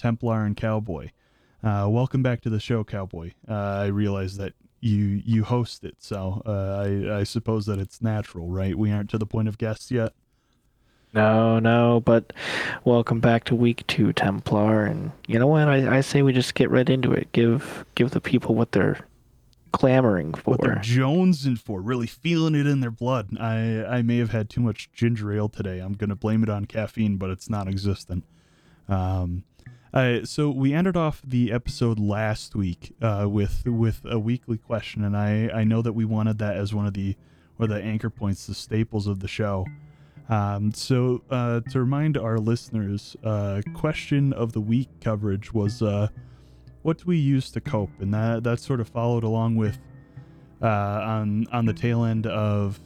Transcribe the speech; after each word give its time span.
Templar 0.00 0.46
and 0.46 0.56
Cowboy. 0.56 1.10
Uh, 1.62 1.86
welcome 1.90 2.22
back 2.22 2.40
to 2.40 2.48
the 2.48 2.58
show, 2.58 2.82
Cowboy. 2.82 3.32
Uh, 3.46 3.54
I 3.54 3.86
realize 3.86 4.38
that 4.38 4.54
you 4.80 5.20
you 5.26 5.44
host 5.44 5.84
it, 5.84 5.96
so 5.98 6.40
uh, 6.46 7.12
I, 7.12 7.18
I 7.20 7.24
suppose 7.24 7.66
that 7.66 7.78
it's 7.78 8.00
natural, 8.00 8.46
right? 8.48 8.74
We 8.74 8.90
aren't 8.90 9.10
to 9.10 9.18
the 9.18 9.26
point 9.26 9.46
of 9.46 9.58
guests 9.58 9.90
yet. 9.90 10.14
No, 11.12 11.58
no, 11.58 12.00
but 12.00 12.32
welcome 12.86 13.20
back 13.20 13.44
to 13.44 13.54
week 13.54 13.86
two, 13.88 14.14
Templar. 14.14 14.86
And 14.86 15.12
you 15.26 15.38
know 15.38 15.48
what? 15.48 15.68
I, 15.68 15.98
I 15.98 16.00
say 16.00 16.22
we 16.22 16.32
just 16.32 16.54
get 16.54 16.70
right 16.70 16.88
into 16.88 17.12
it. 17.12 17.30
Give 17.32 17.84
give 17.94 18.12
the 18.12 18.22
people 18.22 18.54
what 18.54 18.72
they're 18.72 19.00
clamoring 19.72 20.32
for. 20.32 20.52
What 20.52 20.62
they're 20.62 20.76
jonesing 20.76 21.58
for, 21.58 21.82
really 21.82 22.06
feeling 22.06 22.54
it 22.54 22.66
in 22.66 22.80
their 22.80 22.90
blood. 22.90 23.36
I 23.38 23.84
I 23.84 24.00
may 24.00 24.16
have 24.16 24.30
had 24.30 24.48
too 24.48 24.62
much 24.62 24.90
ginger 24.94 25.30
ale 25.30 25.50
today. 25.50 25.80
I'm 25.80 25.92
gonna 25.92 26.16
blame 26.16 26.42
it 26.42 26.48
on 26.48 26.64
caffeine, 26.64 27.18
but 27.18 27.28
it's 27.28 27.50
non-existent. 27.50 28.24
Um, 28.88 29.44
uh, 29.92 30.24
so 30.24 30.50
we 30.50 30.72
ended 30.72 30.96
off 30.96 31.20
the 31.24 31.50
episode 31.50 31.98
last 31.98 32.54
week 32.54 32.94
uh, 33.02 33.26
with 33.28 33.64
with 33.66 34.02
a 34.04 34.18
weekly 34.18 34.56
question, 34.56 35.04
and 35.04 35.16
I 35.16 35.50
I 35.52 35.64
know 35.64 35.82
that 35.82 35.94
we 35.94 36.04
wanted 36.04 36.38
that 36.38 36.56
as 36.56 36.72
one 36.72 36.86
of 36.86 36.94
the 36.94 37.16
or 37.58 37.66
the 37.66 37.82
anchor 37.82 38.10
points, 38.10 38.46
the 38.46 38.54
staples 38.54 39.06
of 39.06 39.20
the 39.20 39.28
show. 39.28 39.66
Um, 40.28 40.72
so 40.72 41.22
uh, 41.28 41.60
to 41.70 41.80
remind 41.80 42.16
our 42.16 42.38
listeners, 42.38 43.16
uh, 43.24 43.62
question 43.74 44.32
of 44.32 44.52
the 44.52 44.60
week 44.60 44.88
coverage 45.00 45.52
was 45.52 45.82
uh, 45.82 46.08
what 46.82 46.98
do 46.98 47.04
we 47.06 47.16
use 47.18 47.50
to 47.50 47.60
cope, 47.60 47.90
and 48.00 48.14
that 48.14 48.44
that 48.44 48.60
sort 48.60 48.80
of 48.80 48.88
followed 48.88 49.24
along 49.24 49.56
with 49.56 49.80
uh, 50.62 50.66
on 50.68 51.48
on 51.50 51.66
the 51.66 51.74
tail 51.74 52.04
end 52.04 52.26
of 52.28 52.78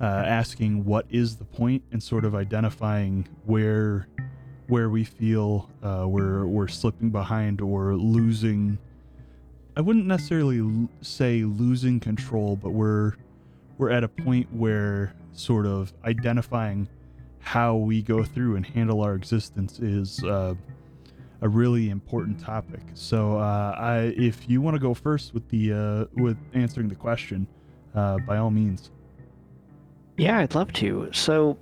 asking 0.00 0.84
what 0.84 1.06
is 1.08 1.36
the 1.36 1.44
point 1.44 1.84
and 1.92 2.02
sort 2.02 2.24
of 2.24 2.34
identifying 2.34 3.28
where 3.44 4.08
where 4.72 4.88
we 4.88 5.04
feel 5.04 5.68
uh, 5.82 6.06
we're 6.08 6.46
we're 6.46 6.66
slipping 6.66 7.10
behind 7.10 7.60
or 7.60 7.94
losing. 7.94 8.78
I 9.76 9.82
wouldn't 9.82 10.06
necessarily 10.06 10.60
l- 10.60 10.88
say 11.02 11.42
losing 11.42 12.00
control, 12.00 12.56
but 12.56 12.70
we're 12.70 13.12
we're 13.76 13.90
at 13.90 14.02
a 14.02 14.08
point 14.08 14.50
where 14.50 15.14
sort 15.32 15.66
of 15.66 15.92
identifying 16.06 16.88
how 17.40 17.76
we 17.76 18.00
go 18.00 18.24
through 18.24 18.56
and 18.56 18.64
handle 18.64 19.02
our 19.02 19.14
existence 19.14 19.78
is 19.78 20.24
uh, 20.24 20.54
a 21.42 21.48
really 21.50 21.90
important 21.90 22.40
topic. 22.40 22.80
So, 22.94 23.36
uh, 23.36 23.74
I, 23.76 24.14
if 24.16 24.48
you 24.48 24.62
want 24.62 24.74
to 24.74 24.80
go 24.80 24.94
first 24.94 25.34
with 25.34 25.46
the 25.50 25.74
uh, 25.74 26.04
with 26.14 26.38
answering 26.54 26.88
the 26.88 26.94
question, 26.94 27.46
uh, 27.94 28.16
by 28.26 28.38
all 28.38 28.50
means. 28.50 28.90
Yeah, 30.16 30.38
I'd 30.38 30.54
love 30.54 30.72
to. 30.74 31.10
So, 31.12 31.58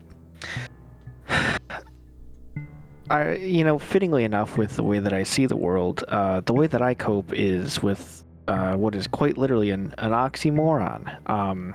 I, 3.11 3.35
you 3.35 3.65
know, 3.65 3.79
fittingly 3.79 4.23
enough, 4.25 4.57
with 4.57 4.77
the 4.77 4.85
way 4.85 5.01
that 5.01 5.13
I 5.13 5.25
see 5.25 5.47
the 5.47 5.57
world, 5.57 6.05
uh, 6.09 6.41
the 6.41 6.55
way 6.55 6.69
that 6.69 6.81
I 6.81 6.95
cope 6.95 7.33
is 7.33 7.83
with 7.83 8.23
uh, 8.47 8.77
what 8.77 8.95
is 8.95 9.09
quite 9.09 9.37
literally 9.37 9.71
an, 9.71 9.95
an 9.99 10.13
oxymoron. 10.13 11.29
Um, 11.29 11.75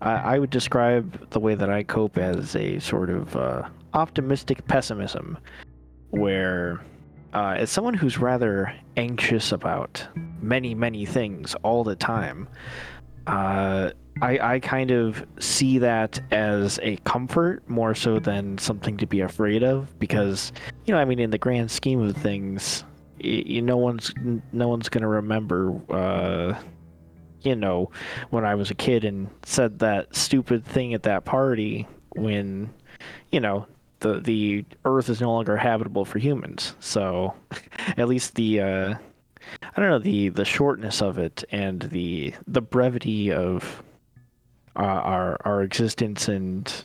I, 0.00 0.12
I 0.12 0.38
would 0.38 0.50
describe 0.50 1.28
the 1.30 1.40
way 1.40 1.56
that 1.56 1.70
I 1.70 1.82
cope 1.82 2.18
as 2.18 2.54
a 2.54 2.78
sort 2.78 3.10
of 3.10 3.36
uh, 3.36 3.68
optimistic 3.94 4.64
pessimism, 4.66 5.38
where 6.10 6.80
uh, 7.34 7.54
as 7.58 7.70
someone 7.70 7.94
who's 7.94 8.18
rather 8.18 8.72
anxious 8.96 9.52
about 9.52 10.06
many, 10.40 10.74
many 10.74 11.04
things 11.04 11.56
all 11.62 11.82
the 11.82 11.96
time, 11.96 12.48
uh, 13.26 13.90
I, 14.22 14.54
I 14.54 14.60
kind 14.60 14.90
of 14.90 15.24
see 15.38 15.78
that 15.78 16.20
as 16.30 16.78
a 16.82 16.96
comfort 16.98 17.68
more 17.68 17.94
so 17.94 18.18
than 18.18 18.58
something 18.58 18.96
to 18.98 19.06
be 19.06 19.20
afraid 19.20 19.62
of 19.62 19.98
because, 19.98 20.52
you 20.84 20.94
know, 20.94 21.00
I 21.00 21.04
mean, 21.04 21.18
in 21.18 21.30
the 21.30 21.38
grand 21.38 21.70
scheme 21.70 22.00
of 22.00 22.16
things, 22.16 22.84
y- 23.22 23.42
you, 23.46 23.62
no 23.62 23.76
one's 23.76 24.12
no 24.52 24.68
one's 24.68 24.88
gonna 24.88 25.08
remember, 25.08 25.74
uh, 25.90 26.58
you 27.42 27.56
know, 27.56 27.90
when 28.30 28.44
I 28.44 28.54
was 28.54 28.70
a 28.70 28.74
kid 28.74 29.04
and 29.04 29.30
said 29.44 29.78
that 29.78 30.14
stupid 30.14 30.64
thing 30.64 30.92
at 30.94 31.04
that 31.04 31.24
party 31.24 31.88
when, 32.10 32.70
you 33.32 33.40
know, 33.40 33.66
the 34.00 34.20
the 34.20 34.64
Earth 34.84 35.08
is 35.08 35.20
no 35.20 35.32
longer 35.32 35.56
habitable 35.56 36.04
for 36.04 36.18
humans. 36.18 36.74
So, 36.80 37.34
at 37.96 38.08
least 38.08 38.34
the 38.34 38.60
uh, 38.60 38.94
I 39.62 39.80
don't 39.80 39.88
know 39.90 39.98
the 39.98 40.28
the 40.28 40.44
shortness 40.44 41.00
of 41.00 41.18
it 41.18 41.44
and 41.50 41.80
the 41.82 42.34
the 42.46 42.60
brevity 42.60 43.32
of 43.32 43.82
uh, 44.80 44.82
our 44.82 45.36
our 45.44 45.62
existence 45.62 46.26
and 46.26 46.84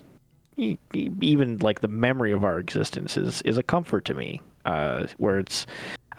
even 0.58 1.58
like 1.60 1.80
the 1.80 1.88
memory 1.88 2.34
of 2.34 2.44
our 2.44 2.60
existence 2.60 3.16
is 3.16 3.42
is 3.44 3.58
a 3.58 3.64
comfort 3.64 4.06
to 4.06 4.14
me. 4.14 4.42
Uh, 4.66 5.08
where 5.18 5.40
it's 5.40 5.66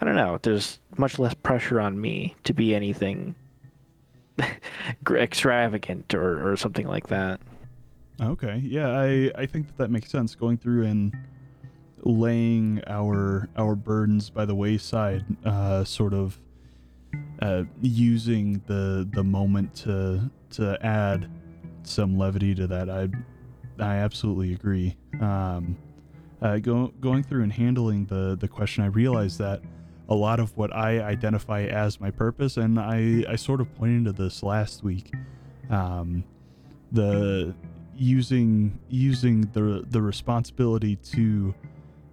I 0.01 0.05
don't 0.05 0.15
know. 0.15 0.39
There's 0.41 0.79
much 0.97 1.19
less 1.19 1.33
pressure 1.35 1.79
on 1.79 1.99
me 1.99 2.35
to 2.45 2.53
be 2.53 2.73
anything 2.73 3.35
extravagant 5.11 6.13
or 6.15 6.51
or 6.51 6.57
something 6.57 6.87
like 6.87 7.07
that. 7.07 7.39
Okay, 8.19 8.59
yeah, 8.63 8.89
I 8.89 9.31
I 9.35 9.45
think 9.45 9.67
that 9.67 9.77
that 9.77 9.91
makes 9.91 10.09
sense. 10.09 10.33
Going 10.33 10.57
through 10.57 10.85
and 10.85 11.15
laying 12.01 12.81
our 12.87 13.49
our 13.55 13.75
burdens 13.75 14.31
by 14.31 14.45
the 14.45 14.55
wayside, 14.55 15.25
uh, 15.45 15.83
sort 15.83 16.15
of 16.15 16.39
uh, 17.39 17.65
using 17.81 18.63
the 18.65 19.07
the 19.13 19.23
moment 19.23 19.75
to 19.75 20.31
to 20.51 20.83
add 20.83 21.29
some 21.87 22.17
levity 22.17 22.53
to 22.55 22.67
that. 22.67 22.89
I 22.89 23.09
I 23.79 23.97
absolutely 23.97 24.53
agree. 24.53 24.97
Um, 25.21 25.77
uh, 26.41 26.57
go, 26.57 26.93
going 26.99 27.23
through 27.23 27.43
and 27.43 27.53
handling 27.53 28.05
the 28.05 28.37
the 28.39 28.47
question, 28.47 28.83
I 28.83 28.87
realized 28.87 29.39
that 29.39 29.61
a 30.09 30.15
lot 30.15 30.39
of 30.39 30.55
what 30.55 30.75
I 30.75 30.99
identify 31.01 31.63
as 31.63 31.99
my 31.99 32.11
purpose, 32.11 32.57
and 32.57 32.79
I 32.79 33.23
I 33.27 33.35
sort 33.35 33.61
of 33.61 33.73
pointed 33.75 34.05
to 34.05 34.23
this 34.23 34.43
last 34.43 34.83
week. 34.83 35.13
Um, 35.69 36.23
the 36.91 37.53
using 37.95 38.79
using 38.89 39.41
the 39.53 39.85
the 39.89 40.01
responsibility 40.01 40.95
to 40.95 41.53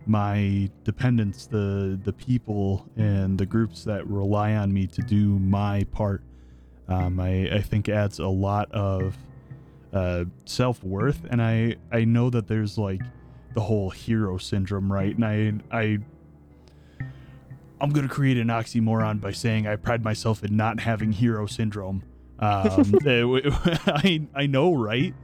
my 0.06 0.68
dependents 0.82 1.46
the 1.46 1.98
the 2.04 2.12
people 2.12 2.86
and 2.96 3.38
the 3.38 3.46
groups 3.46 3.84
that 3.84 4.06
rely 4.06 4.54
on 4.54 4.72
me 4.72 4.86
to 4.86 5.02
do 5.02 5.38
my 5.38 5.84
part 5.92 6.22
um, 6.88 7.18
I, 7.20 7.48
I 7.50 7.60
think 7.62 7.88
adds 7.88 8.18
a 8.18 8.28
lot 8.28 8.70
of 8.72 9.16
uh, 9.94 10.24
self-worth 10.44 11.24
and 11.30 11.40
I 11.40 11.76
I 11.90 12.04
know 12.04 12.28
that 12.30 12.48
there's 12.48 12.76
like 12.76 13.00
the 13.54 13.60
whole 13.60 13.90
hero 13.90 14.36
syndrome 14.36 14.92
right? 14.92 15.16
And 15.16 15.62
I 15.70 15.76
I 15.76 15.98
I'm 17.80 17.90
gonna 17.90 18.08
create 18.08 18.38
an 18.38 18.48
oxymoron 18.48 19.20
by 19.20 19.30
saying 19.32 19.66
I 19.66 19.76
pride 19.76 20.02
myself 20.02 20.42
in 20.42 20.56
not 20.56 20.80
having 20.80 21.12
hero 21.12 21.46
syndrome. 21.46 22.02
Um, 22.38 22.94
I 23.06 24.26
I 24.34 24.46
know 24.46 24.74
right? 24.74 25.14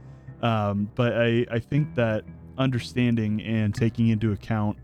Um, 0.41 0.89
but 0.95 1.13
I, 1.13 1.45
I 1.51 1.59
think 1.59 1.95
that 1.95 2.23
understanding 2.57 3.41
and 3.41 3.73
taking 3.75 4.07
into 4.07 4.31
account 4.31 4.77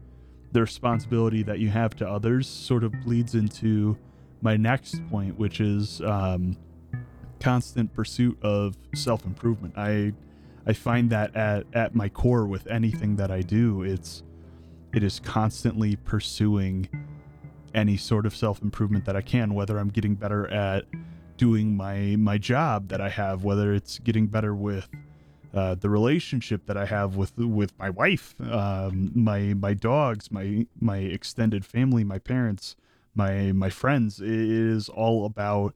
the 0.51 0.61
responsibility 0.61 1.43
that 1.43 1.59
you 1.59 1.69
have 1.69 1.95
to 1.97 2.07
others 2.07 2.47
sort 2.47 2.83
of 2.83 2.91
bleeds 3.03 3.35
into 3.35 3.97
my 4.41 4.55
next 4.55 5.05
point, 5.09 5.37
which 5.37 5.59
is 5.59 6.01
um, 6.01 6.57
constant 7.39 7.93
pursuit 7.93 8.37
of 8.41 8.77
self 8.93 9.25
improvement. 9.25 9.73
I 9.77 10.13
I 10.65 10.73
find 10.73 11.09
that 11.11 11.35
at, 11.35 11.65
at 11.73 11.95
my 11.95 12.09
core 12.09 12.45
with 12.45 12.67
anything 12.67 13.15
that 13.15 13.31
I 13.31 13.41
do, 13.41 13.83
it's 13.83 14.23
it 14.93 15.03
is 15.03 15.19
constantly 15.19 15.95
pursuing 15.95 16.89
any 17.73 17.97
sort 17.97 18.25
of 18.25 18.35
self 18.35 18.61
improvement 18.61 19.05
that 19.05 19.15
I 19.15 19.21
can, 19.21 19.53
whether 19.53 19.77
I'm 19.77 19.89
getting 19.89 20.15
better 20.15 20.47
at 20.47 20.85
doing 21.37 21.77
my 21.77 22.15
my 22.17 22.37
job 22.37 22.89
that 22.89 22.99
I 22.99 23.09
have, 23.09 23.43
whether 23.43 23.73
it's 23.73 23.99
getting 23.99 24.27
better 24.27 24.53
with 24.53 24.89
uh, 25.53 25.75
the 25.75 25.89
relationship 25.89 26.65
that 26.65 26.75
I 26.77 26.85
have 26.85 27.15
with 27.15 27.37
with 27.37 27.77
my 27.79 27.89
wife, 27.89 28.35
um, 28.51 29.11
my 29.15 29.53
my 29.53 29.73
dogs, 29.73 30.31
my 30.31 30.65
my 30.79 30.97
extended 30.97 31.65
family, 31.65 32.03
my 32.03 32.19
parents, 32.19 32.75
my 33.15 33.51
my 33.53 33.69
friends. 33.69 34.19
It 34.19 34.29
is 34.29 34.89
all 34.89 35.25
about 35.25 35.73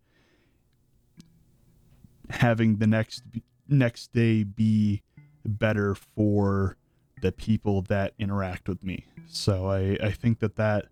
having 2.32 2.78
the 2.78 2.88
next 2.88 3.24
next 3.68 4.12
day 4.14 4.44
be 4.44 5.02
better 5.46 5.96
for 5.96 6.78
the 7.22 7.32
people 7.32 7.84
that 7.84 8.14
interact 8.18 8.68
with 8.68 8.84
me. 8.84 9.06
So 9.28 9.68
I 9.68 9.98
I 10.04 10.12
think 10.12 10.40
that 10.40 10.56
that 10.56 10.88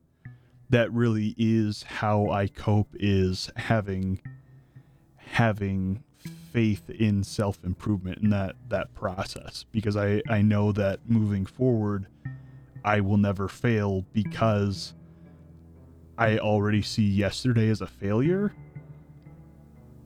that 0.70 0.92
really 0.94 1.36
is 1.38 1.84
how 1.84 2.30
I 2.30 2.48
cope 2.48 2.90
is 3.00 3.50
having 3.56 4.22
having 5.18 6.04
faith 6.52 6.90
in 6.90 7.24
self 7.24 7.64
improvement 7.64 8.20
in 8.22 8.30
that 8.30 8.56
that 8.70 8.94
process 8.94 9.66
because 9.72 9.96
I 9.96 10.22
I 10.30 10.42
know 10.42 10.72
that 10.74 11.00
moving 11.08 11.46
forward 11.46 12.08
I 12.84 13.02
will 13.02 13.18
never 13.18 13.48
fail 13.48 14.06
because 14.14 14.94
I 16.18 16.38
already 16.38 16.82
see 16.82 17.04
yesterday 17.04 17.70
as 17.70 17.82
a 17.82 17.88
failure 17.88 18.54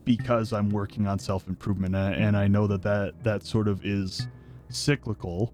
because 0.05 0.53
I'm 0.53 0.69
working 0.69 1.07
on 1.07 1.19
self 1.19 1.47
improvement 1.47 1.95
and 1.95 2.35
I 2.35 2.47
know 2.47 2.67
that, 2.67 2.81
that 2.83 3.23
that 3.23 3.43
sort 3.43 3.67
of 3.67 3.85
is 3.85 4.27
cyclical 4.69 5.53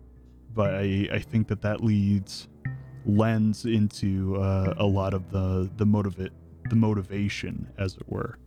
but 0.53 0.73
I, 0.73 1.07
I 1.11 1.19
think 1.19 1.47
that 1.49 1.61
that 1.61 1.83
leads 1.83 2.47
lends 3.05 3.65
into 3.65 4.37
uh, 4.37 4.73
a 4.77 4.85
lot 4.85 5.13
of 5.13 5.31
the 5.31 5.69
the 5.77 5.85
motivate 5.85 6.31
the 6.69 6.75
motivation 6.75 7.67
as 7.77 7.95
it 7.95 8.03
were. 8.07 8.37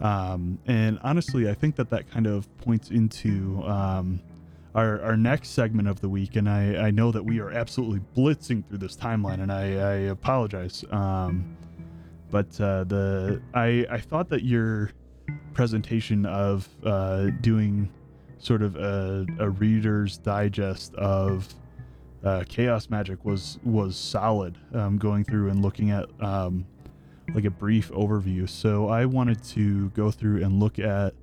Um, 0.00 0.58
and 0.66 0.98
honestly 1.04 1.48
i 1.48 1.54
think 1.54 1.76
that 1.76 1.88
that 1.90 2.10
kind 2.10 2.26
of 2.26 2.48
points 2.58 2.90
into 2.90 3.62
um, 3.62 4.20
our, 4.74 5.00
our 5.00 5.16
next 5.16 5.50
segment 5.50 5.86
of 5.86 6.00
the 6.00 6.08
week 6.08 6.34
and 6.34 6.48
I, 6.48 6.86
I 6.86 6.90
know 6.90 7.12
that 7.12 7.22
we 7.22 7.38
are 7.38 7.52
absolutely 7.52 8.00
blitzing 8.16 8.66
through 8.66 8.78
this 8.78 8.96
timeline 8.96 9.40
and 9.42 9.52
i, 9.52 9.62
I 9.62 9.94
apologize. 10.10 10.84
Um, 10.90 11.56
but 12.32 12.58
uh, 12.60 12.84
the 12.84 13.42
I, 13.54 13.86
I 13.90 14.00
thought 14.00 14.30
that 14.30 14.42
your 14.42 14.90
presentation 15.54 16.26
of 16.26 16.68
uh, 16.84 17.26
doing 17.40 17.90
sort 18.38 18.62
of 18.62 18.76
a, 18.76 19.26
a 19.38 19.50
reader's 19.50 20.18
digest 20.18 20.94
of 20.96 21.54
uh, 22.24 22.44
chaos 22.48 22.88
magic 22.88 23.24
was 23.24 23.58
was 23.64 23.96
solid 23.96 24.56
um, 24.74 24.98
going 24.98 25.24
through 25.24 25.48
and 25.48 25.62
looking 25.62 25.90
at 25.90 26.08
um, 26.20 26.66
like 27.34 27.44
a 27.44 27.50
brief 27.50 27.90
overview. 27.92 28.48
So 28.48 28.88
i 28.88 29.04
wanted 29.04 29.42
to 29.44 29.90
go 29.90 30.10
through 30.10 30.42
and 30.42 30.60
look 30.60 30.78
at 30.78 31.14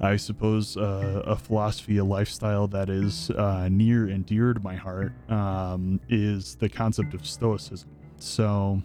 i 0.00 0.16
suppose 0.16 0.76
uh, 0.76 1.22
a 1.24 1.36
philosophy 1.36 1.96
a 1.98 2.04
lifestyle 2.04 2.66
that 2.68 2.90
is 2.90 3.30
uh, 3.30 3.68
near 3.70 4.06
and 4.06 4.26
dear 4.26 4.52
to 4.52 4.60
my 4.60 4.74
heart 4.74 5.12
um, 5.30 6.00
is 6.08 6.56
the 6.56 6.68
concept 6.68 7.14
of 7.14 7.26
stoicism. 7.26 7.88
So 8.18 8.82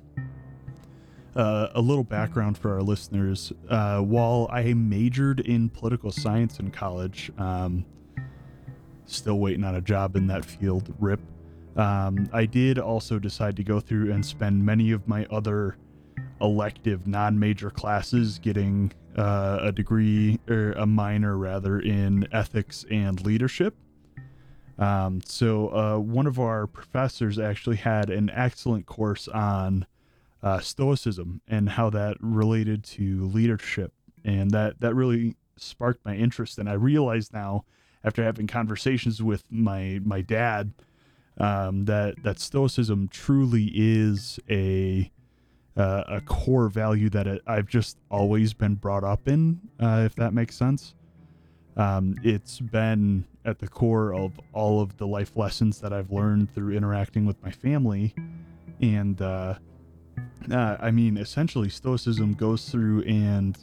uh, 1.35 1.69
a 1.73 1.81
little 1.81 2.03
background 2.03 2.57
for 2.57 2.73
our 2.73 2.81
listeners. 2.81 3.53
Uh, 3.69 3.99
while 3.99 4.47
I 4.51 4.73
majored 4.73 5.39
in 5.41 5.69
political 5.69 6.11
science 6.11 6.59
in 6.59 6.71
college, 6.71 7.31
um, 7.37 7.85
still 9.05 9.39
waiting 9.39 9.63
on 9.63 9.75
a 9.75 9.81
job 9.81 10.15
in 10.15 10.27
that 10.27 10.45
field, 10.45 10.93
rip. 10.99 11.21
Um, 11.75 12.29
I 12.33 12.45
did 12.45 12.79
also 12.79 13.19
decide 13.19 13.55
to 13.57 13.63
go 13.63 13.79
through 13.79 14.11
and 14.11 14.25
spend 14.25 14.65
many 14.65 14.91
of 14.91 15.07
my 15.07 15.25
other 15.31 15.77
elective 16.41 17.07
non 17.07 17.39
major 17.39 17.69
classes 17.69 18.39
getting 18.39 18.91
uh, 19.17 19.59
a 19.61 19.71
degree, 19.71 20.39
or 20.49 20.71
a 20.73 20.85
minor 20.85 21.37
rather, 21.37 21.79
in 21.79 22.27
ethics 22.31 22.85
and 22.89 23.23
leadership. 23.25 23.75
Um, 24.79 25.21
so, 25.25 25.67
uh, 25.69 25.99
one 25.99 26.27
of 26.27 26.39
our 26.39 26.65
professors 26.65 27.37
actually 27.37 27.75
had 27.77 28.09
an 28.09 28.29
excellent 28.31 28.85
course 28.85 29.27
on 29.27 29.85
uh, 30.43 30.59
Stoicism 30.59 31.41
and 31.47 31.69
how 31.69 31.89
that 31.91 32.17
related 32.19 32.83
to 32.83 33.25
leadership, 33.25 33.93
and 34.23 34.51
that 34.51 34.79
that 34.79 34.95
really 34.95 35.35
sparked 35.57 36.03
my 36.05 36.15
interest. 36.15 36.57
And 36.57 36.69
I 36.69 36.73
realize 36.73 37.31
now, 37.31 37.65
after 38.03 38.23
having 38.23 38.47
conversations 38.47 39.21
with 39.21 39.43
my 39.49 39.99
my 40.03 40.21
dad, 40.21 40.73
um, 41.37 41.85
that 41.85 42.23
that 42.23 42.39
Stoicism 42.39 43.07
truly 43.07 43.71
is 43.73 44.39
a 44.49 45.11
uh, 45.77 46.03
a 46.07 46.21
core 46.21 46.67
value 46.69 47.09
that 47.09 47.27
it, 47.27 47.41
I've 47.47 47.67
just 47.67 47.97
always 48.09 48.53
been 48.53 48.75
brought 48.75 49.03
up 49.03 49.27
in, 49.27 49.61
uh, 49.79 50.03
if 50.05 50.15
that 50.15 50.33
makes 50.33 50.55
sense. 50.55 50.95
Um, 51.77 52.15
it's 52.23 52.59
been 52.59 53.25
at 53.45 53.59
the 53.59 53.67
core 53.67 54.13
of 54.13 54.39
all 54.53 54.81
of 54.81 54.97
the 54.97 55.07
life 55.07 55.37
lessons 55.37 55.79
that 55.79 55.93
I've 55.93 56.11
learned 56.11 56.53
through 56.53 56.75
interacting 56.75 57.25
with 57.25 57.41
my 57.41 57.51
family, 57.51 58.13
and 58.81 59.21
uh, 60.51 60.77
I 60.79 60.91
mean, 60.91 61.17
essentially, 61.17 61.69
Stoicism 61.69 62.33
goes 62.33 62.69
through 62.69 63.03
and 63.03 63.57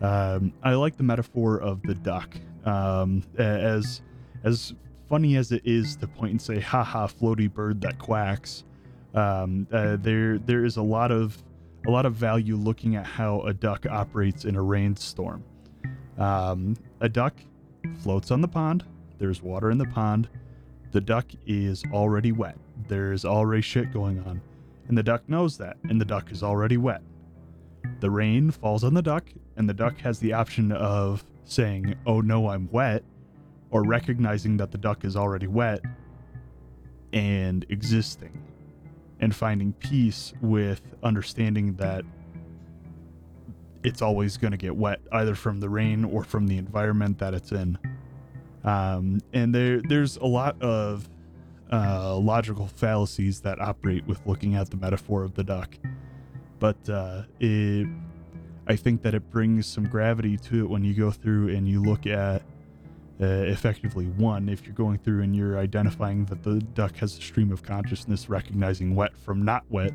um, 0.00 0.52
I 0.62 0.74
like 0.74 0.96
the 0.96 1.02
metaphor 1.02 1.58
of 1.58 1.82
the 1.82 1.94
duck. 1.94 2.34
Um, 2.64 3.22
as 3.36 4.02
as 4.44 4.74
funny 5.08 5.36
as 5.36 5.52
it 5.52 5.62
is 5.64 5.96
to 5.96 6.06
point 6.06 6.32
and 6.32 6.42
say, 6.42 6.60
"Ha 6.60 6.82
ha, 6.82 7.06
floaty 7.06 7.52
bird 7.52 7.80
that 7.82 7.98
quacks," 7.98 8.64
um, 9.14 9.66
uh, 9.72 9.96
there 10.00 10.38
there 10.38 10.64
is 10.64 10.76
a 10.76 10.82
lot 10.82 11.10
of 11.10 11.42
a 11.86 11.90
lot 11.90 12.06
of 12.06 12.14
value 12.14 12.56
looking 12.56 12.96
at 12.96 13.06
how 13.06 13.40
a 13.42 13.52
duck 13.52 13.86
operates 13.86 14.44
in 14.44 14.56
a 14.56 14.62
rainstorm. 14.62 15.44
Um, 16.18 16.76
a 17.00 17.08
duck 17.08 17.34
floats 18.02 18.30
on 18.30 18.40
the 18.40 18.48
pond. 18.48 18.84
There's 19.18 19.42
water 19.42 19.70
in 19.70 19.78
the 19.78 19.86
pond. 19.86 20.28
The 20.90 21.00
duck 21.00 21.26
is 21.46 21.84
already 21.92 22.32
wet. 22.32 22.56
There's 22.88 23.24
already 23.24 23.62
shit 23.62 23.92
going 23.92 24.18
on 24.20 24.40
and 24.88 24.96
the 24.96 25.02
duck 25.02 25.28
knows 25.28 25.58
that, 25.58 25.76
and 25.88 26.00
the 26.00 26.04
duck 26.04 26.32
is 26.32 26.42
already 26.42 26.76
wet. 26.76 27.02
The 28.00 28.10
rain 28.10 28.50
falls 28.50 28.84
on 28.84 28.94
the 28.94 29.02
duck, 29.02 29.28
and 29.56 29.68
the 29.68 29.74
duck 29.74 29.98
has 29.98 30.18
the 30.18 30.32
option 30.32 30.72
of 30.72 31.24
saying, 31.44 31.94
Oh 32.06 32.20
no, 32.20 32.48
I'm 32.48 32.68
wet, 32.70 33.04
or 33.70 33.82
recognizing 33.84 34.56
that 34.56 34.70
the 34.70 34.78
duck 34.78 35.04
is 35.04 35.16
already 35.16 35.46
wet 35.46 35.80
and 37.12 37.64
existing, 37.68 38.42
and 39.20 39.34
finding 39.34 39.72
peace 39.74 40.32
with 40.40 40.80
understanding 41.02 41.74
that 41.74 42.04
it's 43.84 44.02
always 44.02 44.36
going 44.36 44.50
to 44.50 44.56
get 44.56 44.74
wet, 44.74 45.00
either 45.12 45.34
from 45.34 45.60
the 45.60 45.68
rain 45.68 46.04
or 46.04 46.24
from 46.24 46.46
the 46.46 46.56
environment 46.56 47.18
that 47.18 47.34
it's 47.34 47.52
in. 47.52 47.78
Um, 48.64 49.20
and 49.32 49.54
there, 49.54 49.80
there's 49.82 50.16
a 50.16 50.26
lot 50.26 50.60
of 50.60 51.08
uh, 51.72 52.16
logical 52.16 52.66
fallacies 52.66 53.40
that 53.40 53.60
operate 53.60 54.06
with 54.06 54.20
looking 54.26 54.54
at 54.54 54.70
the 54.70 54.76
metaphor 54.76 55.22
of 55.22 55.34
the 55.34 55.44
duck. 55.44 55.76
But 56.58 56.88
uh, 56.88 57.22
it, 57.40 57.86
I 58.66 58.76
think 58.76 59.02
that 59.02 59.14
it 59.14 59.30
brings 59.30 59.66
some 59.66 59.84
gravity 59.84 60.36
to 60.36 60.64
it 60.64 60.68
when 60.68 60.84
you 60.84 60.94
go 60.94 61.10
through 61.10 61.54
and 61.54 61.68
you 61.68 61.82
look 61.82 62.06
at 62.06 62.42
uh, 63.20 63.24
effectively 63.24 64.06
one, 64.06 64.48
if 64.48 64.64
you're 64.64 64.74
going 64.74 64.98
through 64.98 65.22
and 65.22 65.34
you're 65.34 65.58
identifying 65.58 66.24
that 66.26 66.42
the 66.42 66.60
duck 66.74 66.96
has 66.96 67.18
a 67.18 67.20
stream 67.20 67.50
of 67.50 67.62
consciousness, 67.62 68.28
recognizing 68.28 68.94
wet 68.94 69.16
from 69.16 69.44
not 69.44 69.64
wet. 69.68 69.92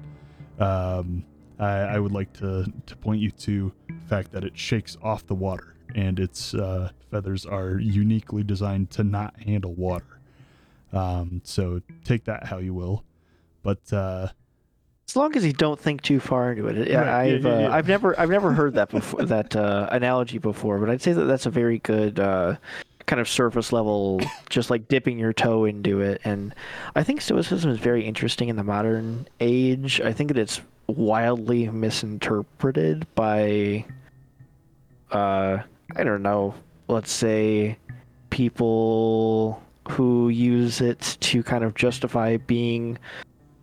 Um, 0.60 1.26
I, 1.60 1.68
I, 1.68 2.00
would 2.00 2.12
like 2.12 2.34
to, 2.34 2.66
to 2.86 2.96
point 2.98 3.22
you 3.22 3.32
to 3.32 3.72
the 3.88 4.06
fact 4.08 4.32
that 4.34 4.44
it 4.44 4.58
shakes 4.58 4.98
off 5.02 5.26
the 5.26 5.36
water 5.36 5.76
and 5.96 6.20
its 6.20 6.54
uh, 6.54 6.90
feathers 7.12 7.46
are 7.46 7.80
uniquely 7.80 8.44
designed 8.44 8.90
to 8.92 9.04
not 9.04 9.40
handle 9.42 9.74
water. 9.74 10.20
Um, 10.94 11.42
so 11.44 11.82
take 12.04 12.26
that 12.26 12.46
how 12.46 12.60
you 12.60 12.74
will. 12.74 13.04
But 13.64 13.92
uh, 13.92 14.28
as 15.08 15.16
long 15.16 15.36
as 15.36 15.46
you 15.46 15.54
don't 15.54 15.80
think 15.80 16.02
too 16.02 16.20
far 16.20 16.52
into 16.52 16.68
it, 16.68 16.78
right, 16.78 17.08
I've 17.08 17.44
yeah, 17.44 17.50
yeah, 17.50 17.60
yeah. 17.62 17.68
Uh, 17.68 17.76
I've 17.76 17.88
never 17.88 18.20
I've 18.20 18.30
never 18.30 18.54
heard 18.54 18.76
that 18.76 18.90
before 18.90 19.24
that 19.26 19.56
uh, 19.56 19.88
analogy 19.92 20.38
before, 20.38 20.80
but 20.80 20.90
I'd 20.90 21.02
say 21.02 21.14
that 21.14 21.26
that's 21.26 21.46
a 21.46 21.50
very 21.50 21.80
good 21.80 22.20
uh, 22.20 22.56
kind 23.06 23.20
of 23.20 23.28
surface 23.28 23.72
level, 23.72 24.22
just 24.50 24.70
like 24.70 24.88
dipping 24.88 25.18
your 25.18 25.34
toe 25.34 25.66
into 25.66 26.02
it. 26.02 26.22
And 26.24 26.54
I 26.96 27.04
think 27.04 27.22
Stoicism 27.22 27.72
is 27.72 27.80
very 27.80 28.06
interesting 28.06 28.50
in 28.50 28.56
the 28.56 28.64
modern 28.64 29.28
age. 29.40 30.02
I 30.02 30.14
think 30.14 30.30
that 30.30 30.38
it's 30.38 30.62
wildly 30.88 31.70
misinterpreted 31.70 33.08
by, 33.16 33.86
uh, 35.12 35.60
I 35.96 36.04
don't 36.04 36.22
know, 36.22 36.56
let's 36.88 37.12
say 37.12 37.78
people 38.30 39.63
who 39.90 40.30
use 40.30 40.82
it 40.82 41.18
to 41.20 41.44
kind 41.44 41.64
of 41.64 41.76
justify 41.76 42.38
being 42.38 42.98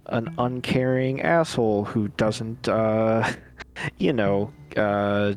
an 0.06 0.32
uncaring 0.38 1.22
asshole 1.22 1.84
who 1.84 2.08
doesn't, 2.08 2.68
uh, 2.68 3.30
you 3.98 4.12
know, 4.12 4.52
uh, 4.76 5.34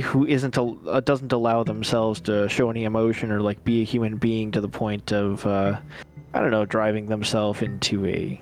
who 0.00 0.26
isn't 0.26 0.56
uh, 0.56 1.00
doesn't 1.00 1.32
allow 1.32 1.62
themselves 1.62 2.20
to 2.22 2.48
show 2.48 2.70
any 2.70 2.84
emotion 2.84 3.30
or 3.30 3.40
like 3.40 3.62
be 3.64 3.82
a 3.82 3.84
human 3.84 4.16
being 4.16 4.50
to 4.50 4.60
the 4.60 4.68
point 4.68 5.12
of, 5.12 5.44
uh, 5.46 5.78
I 6.32 6.40
don't 6.40 6.50
know, 6.50 6.64
driving 6.64 7.06
themselves 7.06 7.60
into 7.60 8.06
a, 8.06 8.40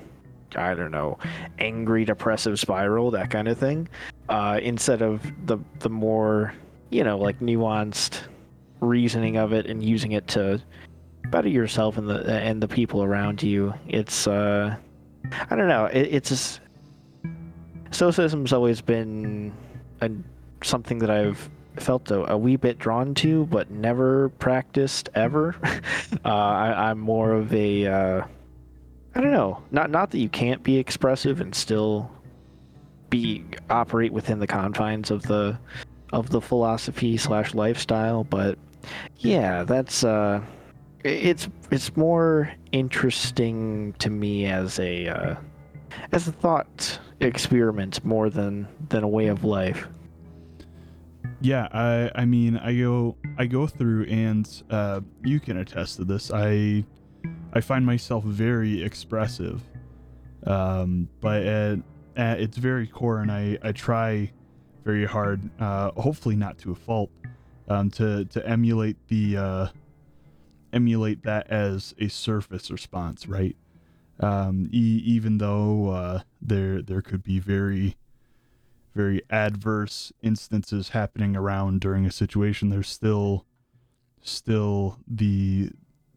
I 0.55 0.75
don't 0.75 0.93
know, 0.93 1.19
angry 1.59 2.05
depressive 2.05 2.61
spiral, 2.61 3.11
that 3.11 3.31
kind 3.31 3.49
of 3.49 3.59
thing, 3.59 3.89
uh, 4.29 4.61
instead 4.63 5.03
of 5.03 5.23
the 5.47 5.59
the 5.81 5.91
more, 5.91 6.55
you 6.91 7.03
know, 7.03 7.19
like 7.19 7.41
nuanced 7.41 8.21
reasoning 8.81 9.37
of 9.37 9.53
it 9.53 9.67
and 9.67 9.83
using 9.83 10.13
it 10.13 10.29
to 10.29 10.63
better 11.31 11.49
yourself 11.49 11.99
and 11.99 12.09
the 12.09 12.31
and 12.33 12.63
the 12.63 12.69
people 12.69 13.03
around 13.03 13.43
you. 13.43 13.75
It's 13.87 14.27
uh, 14.27 14.77
I 15.51 15.57
don't 15.57 15.69
know. 15.69 15.87
It, 15.87 16.09
it's 16.11 16.29
just, 16.31 16.61
stoicism's 17.91 18.53
always 18.53 18.81
been 18.81 19.53
a, 20.01 20.11
something 20.63 20.99
that 21.01 21.11
I've 21.11 21.49
felt 21.77 22.11
a, 22.11 22.33
a, 22.33 22.37
wee 22.37 22.57
bit 22.57 22.79
drawn 22.79 23.15
to, 23.15 23.47
but 23.47 23.71
never 23.71 24.31
practiced 24.31 25.09
ever. 25.15 25.55
uh, 26.25 26.29
I, 26.29 26.91
am 26.91 26.99
more 26.99 27.33
of 27.33 27.53
a 27.53 27.87
uh, 27.87 28.23
I 29.15 29.21
don't 29.21 29.33
know. 29.33 29.63
Not 29.71 29.91
not 29.91 30.11
that 30.11 30.19
you 30.19 30.29
can't 30.29 30.63
be 30.63 30.79
expressive 30.79 31.41
and 31.41 31.55
still 31.55 32.11
be 33.11 33.45
operate 33.71 34.13
within 34.13 34.39
the 34.39 34.47
confines 34.47 35.11
of 35.11 35.23
the 35.23 35.59
of 36.13 36.31
the 36.31 36.41
philosophy 36.41 37.17
slash 37.17 37.55
lifestyle, 37.55 38.25
but 38.25 38.59
yeah, 39.19 39.65
that's 39.65 40.05
uh, 40.05 40.41
it's 41.05 41.49
it's 41.71 41.97
more 41.97 42.53
interesting 42.73 43.95
to 43.99 44.11
me 44.11 44.47
as 44.47 44.79
a 44.79 45.09
uh, 45.09 45.37
as 46.13 46.29
a 46.29 46.33
thought 46.33 46.99
experiment 47.21 48.05
more 48.05 48.31
than 48.31 48.69
than 48.89 49.05
a 49.05 49.09
way 49.09 49.29
of 49.29 49.45
life. 49.45 49.89
Yeah, 51.41 51.69
I 51.73 52.11
I 52.15 52.25
mean 52.25 52.57
I 52.57 52.77
go 52.77 53.17
I 53.39 53.47
go 53.47 53.67
through 53.67 54.05
and 54.05 54.63
uh, 54.71 55.01
you 55.25 55.41
can 55.41 55.59
attest 55.59 55.97
to 55.97 56.05
this. 56.05 56.31
I 56.33 56.85
I 57.53 57.61
find 57.61 57.87
myself 57.87 58.25
very 58.25 58.83
expressive, 58.83 59.63
um, 60.47 61.09
but 61.21 61.43
at, 61.43 61.79
at 62.17 62.41
its 62.41 62.57
very 62.57 62.87
core, 62.87 63.21
and 63.21 63.31
I 63.31 63.59
I 63.63 63.73
try 63.73 64.33
very 64.85 65.05
hard, 65.05 65.49
uh, 65.61 65.91
hopefully 65.93 66.35
not 66.37 66.59
to 66.59 66.73
a 66.73 66.75
fault, 66.75 67.11
um, 67.69 67.91
to 67.91 68.25
to 68.27 68.47
emulate 68.49 68.97
the 69.09 69.37
uh, 69.37 69.67
emulate 70.73 71.23
that 71.25 71.49
as 71.49 71.95
a 71.99 72.09
surface 72.09 72.71
response, 72.71 73.27
right? 73.27 73.57
Um, 74.21 74.69
e- 74.73 75.03
even 75.05 75.39
though 75.39 75.91
uh, 75.91 76.21
there 76.43 76.83
there 76.83 77.03
could 77.03 77.23
be 77.23 77.39
very 77.39 77.97
very 78.95 79.23
adverse 79.31 80.13
instances 80.23 80.89
happening 80.91 81.37
around 81.37 81.81
during 81.81 82.05
a 82.05 82.11
situation, 82.11 82.69
there's 82.69 82.89
still 82.89 83.47
still 84.23 84.99
the 85.07 85.71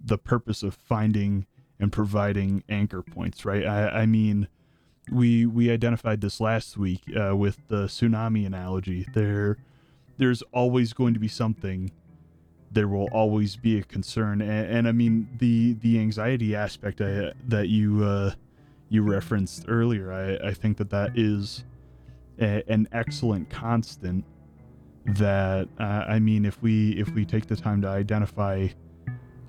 the 0.04 0.18
purpose 0.18 0.64
of 0.64 0.74
finding 0.74 1.46
and 1.80 1.92
providing 1.92 2.64
anchor 2.70 3.02
points, 3.02 3.44
right? 3.44 3.66
I, 3.66 4.02
I 4.02 4.06
mean, 4.06 4.48
we 5.12 5.46
we 5.46 5.70
identified 5.72 6.22
this 6.22 6.40
last 6.40 6.78
week 6.78 7.02
uh, 7.20 7.36
with 7.36 7.60
the 7.68 7.86
tsunami 7.86 8.46
analogy. 8.46 9.08
There, 9.14 9.58
there's 10.18 10.42
always 10.54 10.94
going 10.94 11.14
to 11.14 11.20
be 11.20 11.28
something. 11.28 11.92
There 12.74 12.88
will 12.88 13.08
always 13.12 13.56
be 13.58 13.80
a 13.80 13.84
concern, 13.84 14.42
and, 14.42 14.68
and 14.78 14.88
I 14.88 14.92
mean 14.92 15.28
the 15.40 15.74
the 15.74 16.00
anxiety 16.00 16.56
aspect 16.56 17.02
I, 17.02 17.06
uh, 17.28 17.32
that 17.50 17.68
you 17.70 18.04
uh, 18.04 18.32
you 18.90 19.02
referenced 19.04 19.66
earlier. 19.68 20.12
I, 20.14 20.50
I 20.50 20.54
think 20.54 20.78
that 20.78 20.90
that 20.92 21.18
is 21.18 21.66
a, 22.40 22.64
an 22.72 22.88
excellent 22.94 23.50
constant 23.50 24.24
that 25.06 25.68
uh, 25.80 25.84
I 26.08 26.20
mean 26.20 26.46
if 26.46 26.62
we 26.62 26.92
if 26.92 27.10
we 27.14 27.26
take 27.26 27.48
the 27.48 27.56
time 27.56 27.82
to 27.82 27.88
identify 27.90 28.68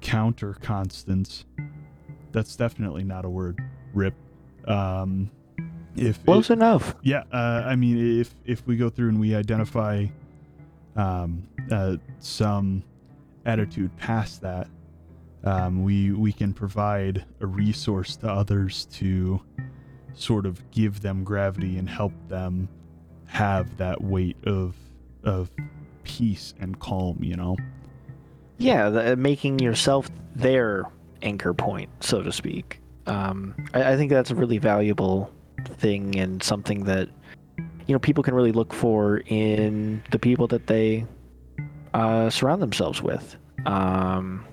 counter 0.01 0.55
constants 0.61 1.45
that's 2.33 2.57
definitely 2.57 3.05
not 3.05 3.25
a 3.25 3.29
word 3.29 3.61
rip 3.95 4.15
um 4.67 5.31
if 5.95 6.25
Close 6.25 6.51
it- 6.51 6.55
enough. 6.55 6.97
yeah 7.03 7.23
uh, 7.33 7.63
I 7.67 7.77
mean 7.77 8.19
if 8.21 8.35
if 8.45 8.67
we 8.67 8.77
go 8.77 8.89
through 8.89 9.11
and 9.11 9.21
we 9.21 9.35
identify 9.37 10.07
um 10.97 11.47
uh, 11.71 11.97
some 12.19 12.83
attitude 13.45 13.97
past 13.97 14.41
that 14.43 14.69
um, 15.45 15.83
we 15.83 16.13
we 16.13 16.33
can 16.33 16.53
provide 16.53 17.25
a 17.41 17.47
resource 17.47 18.17
to 18.17 18.31
others 18.31 18.87
to 18.93 19.41
sort 20.15 20.47
of 20.47 20.71
give 20.71 21.01
them 21.01 21.25
gravity 21.25 21.79
and 21.79 21.89
help 21.89 22.13
them 22.29 22.69
have 23.27 23.77
that 23.79 24.03
weight 24.03 24.37
of 24.45 24.77
of 25.25 25.51
peace 26.05 26.55
and 26.61 26.79
calm 26.79 27.19
you 27.23 27.37
know 27.37 27.57
Yeah, 28.59 28.91
the, 28.91 29.17
making 29.17 29.59
yourself 29.59 30.09
their 30.37 30.85
anchor 31.23 31.55
point, 31.55 31.91
so 32.01 32.23
to 32.23 32.33
speak. 32.33 32.81
Um, 33.07 33.55
I, 33.75 33.93
I 33.93 33.97
think 33.97 34.11
that's 34.11 34.31
a 34.31 34.35
really 34.35 34.59
valuable 34.59 35.33
thing 35.65 36.19
and 36.19 36.43
something 36.43 36.85
that 36.85 37.09
you 37.59 37.93
know 37.93 37.99
people 37.99 38.23
can 38.23 38.35
really 38.35 38.53
look 38.53 38.73
for 38.73 39.23
in 39.27 40.03
the 40.11 40.19
people 40.19 40.47
that 40.49 40.67
they 40.67 41.05
uh, 41.95 42.31
surround 42.31 42.63
themselves 42.63 43.03
with. 43.03 43.37
Um, 43.67 44.45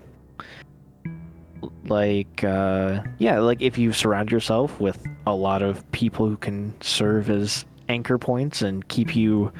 like 1.86 2.43
uh, 2.43 3.01
yeah, 3.17 3.39
like 3.39 3.62
if 3.62 3.77
you 3.77 3.91
surround 3.93 4.31
yourself 4.31 4.79
with 4.79 5.01
a 5.25 5.34
lot 5.34 5.62
of 5.62 5.89
people 5.91 6.27
who 6.27 6.38
can 6.38 6.74
serve 6.81 7.29
as 7.29 7.65
anchor 7.89 8.17
points 8.17 8.62
and 8.62 8.88
keep 8.88 9.15
you 9.15 9.51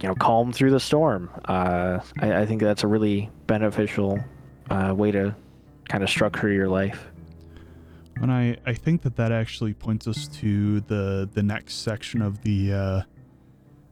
you 0.00 0.08
know 0.08 0.14
calm 0.14 0.52
through 0.52 0.70
the 0.70 0.80
storm 0.80 1.30
uh, 1.46 1.98
I, 2.20 2.40
I 2.42 2.46
think 2.46 2.60
that's 2.60 2.84
a 2.84 2.86
really 2.86 3.30
beneficial 3.46 4.18
uh, 4.70 4.94
way 4.94 5.10
to 5.12 5.34
kind 5.88 6.02
of 6.04 6.10
structure 6.10 6.50
your 6.50 6.68
life 6.68 7.06
And 8.20 8.30
I, 8.30 8.56
I 8.66 8.74
think 8.74 9.02
that 9.02 9.16
that 9.16 9.32
actually 9.32 9.72
points 9.74 10.06
us 10.06 10.28
to 10.40 10.80
the 10.82 11.28
the 11.32 11.42
next 11.42 11.76
section 11.82 12.20
of 12.20 12.42
the 12.42 12.72
uh, 12.72 13.02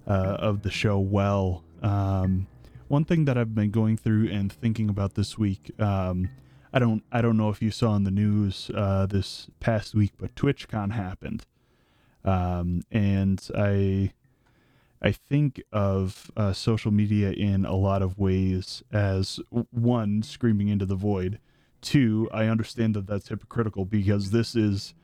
uh, 0.07 0.37
of 0.39 0.63
the 0.63 0.71
show. 0.71 0.99
Well, 0.99 1.65
um, 1.83 2.47
one 2.89 3.05
thing 3.05 3.25
that 3.27 3.37
I've 3.37 3.55
been 3.55 3.71
going 3.71 3.97
through 3.97 4.29
and 4.31 4.53
thinking 4.53 4.89
about 4.89 5.15
this 5.15 5.39
week. 5.39 5.71
Um, 5.81 6.31
I 6.73 6.79
don't 6.79 7.03
I 7.11 7.23
don't 7.23 7.37
know 7.37 7.49
if 7.49 7.63
you 7.63 7.71
saw 7.71 7.97
in 7.97 8.05
the 8.05 8.11
news 8.11 8.71
uh, 8.75 9.07
this 9.07 9.49
past 9.61 9.95
week, 9.95 10.13
but 10.19 10.35
TwitchCon 10.35 10.93
happened, 10.93 11.47
um, 12.25 12.83
and 12.91 13.47
I 13.57 14.13
I 15.01 15.13
think 15.13 15.63
of 15.73 16.31
uh, 16.37 16.53
social 16.53 16.91
media 16.91 17.31
in 17.31 17.65
a 17.65 17.75
lot 17.75 18.03
of 18.03 18.19
ways 18.19 18.83
as 18.93 19.41
one 19.71 20.23
screaming 20.23 20.69
into 20.69 20.87
the 20.87 20.97
void. 20.97 21.39
Two, 21.81 22.29
I 22.33 22.47
understand 22.47 22.95
that 22.97 23.07
that's 23.07 23.29
hypocritical 23.29 23.85
because 23.85 24.31
this 24.31 24.57
is 24.57 24.95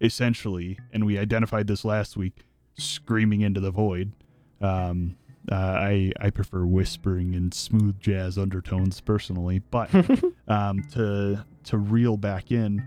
essentially, 0.00 0.78
and 0.92 1.04
we 1.04 1.18
identified 1.18 1.66
this 1.66 1.84
last 1.84 2.16
week, 2.16 2.38
screaming 2.74 3.42
into 3.42 3.60
the 3.60 3.70
void. 3.70 4.12
Um, 4.60 5.16
uh, 5.50 5.54
I 5.54 6.12
I 6.20 6.30
prefer 6.30 6.64
whispering 6.64 7.34
and 7.34 7.52
smooth 7.52 7.98
jazz 8.00 8.38
undertones 8.38 9.00
personally, 9.00 9.60
but 9.70 9.90
um, 10.48 10.82
to 10.92 11.44
to 11.64 11.78
reel 11.78 12.16
back 12.16 12.52
in, 12.52 12.84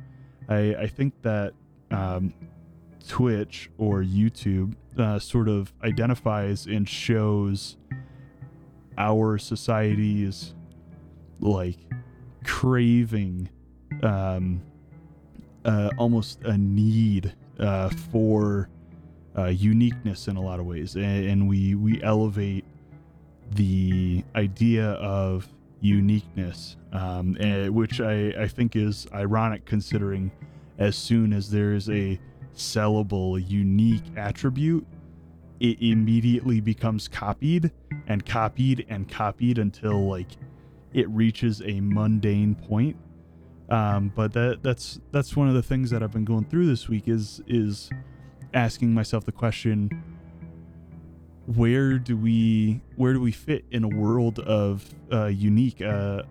I 0.48 0.76
I 0.76 0.88
think 0.88 1.22
that 1.24 1.54
um, 1.92 2.34
Twitch 3.08 3.70
or 3.78 4.02
YouTube 4.02 4.76
uh, 4.98 5.20
sort 5.20 5.50
of 5.50 5.74
identifies 5.84 6.66
and 6.66 6.88
shows 6.88 7.78
our 8.98 9.38
society's 9.38 10.54
like 11.42 11.78
craving 12.46 13.50
um 14.04 14.62
uh 15.66 15.90
almost 15.98 16.42
a 16.44 16.58
need 16.58 17.34
uh 17.60 17.90
for 17.90 18.70
uh 19.38 19.46
uniqueness 19.46 20.27
in 20.27 20.36
a 20.38 20.42
lot 20.42 20.60
of 20.60 20.65
ways. 20.65 20.96
And, 20.96 21.25
and 21.30 21.50
we 21.50 21.75
we 21.75 22.01
elevate 22.04 22.65
the 23.51 24.24
idea 24.36 24.92
of 24.94 25.48
uniqueness 25.82 26.77
um 26.94 27.38
eh, 27.39 27.68
which 27.68 28.01
i 28.01 28.34
i 28.39 28.48
think 28.48 28.75
is 28.75 29.06
ironic 29.13 29.65
considering 29.65 30.32
as 30.80 30.96
soon 30.96 31.32
as 31.32 31.51
there 31.51 31.74
is 31.74 31.89
a 31.89 32.20
sellable 32.56 33.44
unique 33.48 34.01
attribute 34.15 34.88
it 35.60 35.82
immediately 35.82 36.60
becomes 36.60 37.08
copied 37.08 37.72
and 38.08 38.25
copied 38.25 38.86
and 38.89 39.10
copied 39.10 39.58
until 39.58 40.08
like 40.08 40.27
it 40.94 41.10
reaches 41.10 41.62
a 41.62 41.80
mundane 41.82 42.56
point. 42.56 42.98
Um, 43.70 44.12
but 44.15 44.32
that 44.34 44.62
that's 44.62 45.00
that's 45.12 45.36
one 45.36 45.48
of 45.48 45.56
the 45.56 45.63
things 45.63 45.89
that 45.89 46.04
I've 46.04 46.12
been 46.12 46.25
going 46.25 46.46
through 46.46 46.68
this 46.68 46.88
week 46.88 47.08
is 47.08 47.42
is 47.48 47.89
asking 48.56 48.94
myself 48.94 49.26
the 49.26 49.32
question 49.32 49.92
where 51.46 52.00
do 52.00 52.18
we 52.18 52.82
where 52.96 53.14
do 53.14 53.22
we 53.22 53.32
fit 53.32 53.66
in 53.70 53.84
a 53.84 53.88
world 53.88 54.40
of 54.40 54.84
uh, 55.12 55.26
unique 55.26 55.80
uh, 55.82 56.24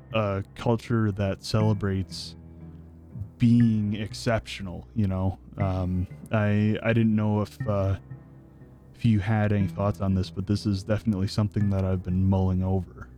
culture 0.56 1.12
that 1.12 1.44
celebrates 1.44 2.34
being 3.38 3.94
exceptional 3.94 4.88
you 4.96 5.06
know? 5.06 5.38
Um, 5.58 6.08
I 6.32 6.76
I 6.82 6.92
didn't 6.92 7.14
know 7.14 7.42
if 7.42 7.56
uh, 7.68 7.96
if 8.96 9.04
you 9.04 9.20
had 9.20 9.52
any 9.52 9.68
thoughts 9.68 10.00
on 10.00 10.14
this 10.14 10.30
but 10.30 10.46
this 10.48 10.66
is 10.66 10.82
definitely 10.82 11.28
something 11.28 11.70
that 11.70 11.84
I've 11.84 12.02
been 12.02 12.28
mulling 12.28 12.64
over 12.64 13.08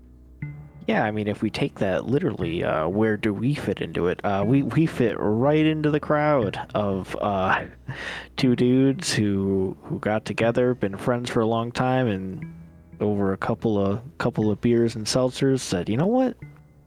yeah 0.87 1.05
i 1.05 1.11
mean 1.11 1.29
if 1.29 1.43
we 1.43 1.51
take 1.51 1.79
that 1.79 2.07
literally 2.07 2.65
uh, 2.65 2.89
where 2.89 3.17
do 3.17 3.33
we 3.33 3.55
fit 3.55 3.81
into 3.81 4.07
it? 4.09 4.21
Uh, 4.25 4.45
we, 4.47 4.63
we 4.63 4.87
fit 4.87 5.17
right 5.19 5.65
into 5.67 5.91
the 5.91 6.01
crowd 6.01 6.59
of 6.75 7.17
uh, 7.21 7.65
two 8.37 8.57
dudes 8.57 9.13
who 9.13 9.77
who 9.83 9.99
got 9.99 10.25
together 10.25 10.75
been 10.75 10.97
friends 10.97 11.31
for 11.31 11.41
a 11.41 11.47
long 11.47 11.73
time 11.73 12.07
and 12.07 12.55
over 13.01 13.33
a 13.33 13.37
couple 13.37 13.79
of 13.79 14.01
couple 14.19 14.51
of 14.51 14.61
beers 14.61 14.95
and 14.95 15.07
seltzers 15.07 15.61
said 15.61 15.89
you 15.89 15.97
know 15.97 16.07
what? 16.07 16.37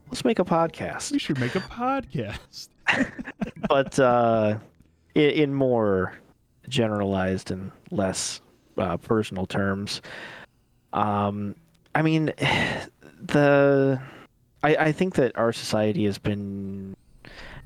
Let's 0.08 0.24
make 0.24 0.40
a 0.40 0.44
podcast. 0.44 1.12
We 1.12 1.20
should 1.20 1.38
make 1.38 1.54
a 1.54 1.60
podcast. 1.60 2.68
But 3.68 3.98
uh, 4.00 4.58
in, 5.14 5.30
in 5.30 5.54
more 5.54 6.18
generalized 6.68 7.52
and 7.52 7.70
less 7.92 8.40
uh, 8.76 8.96
personal 8.96 9.46
terms, 9.46 10.02
um, 10.92 11.54
I 11.94 12.02
mean, 12.02 12.32
the 13.26 14.00
I, 14.62 14.76
I 14.76 14.92
think 14.92 15.14
that 15.14 15.36
our 15.36 15.52
society 15.52 16.04
has 16.04 16.18
been 16.18 16.96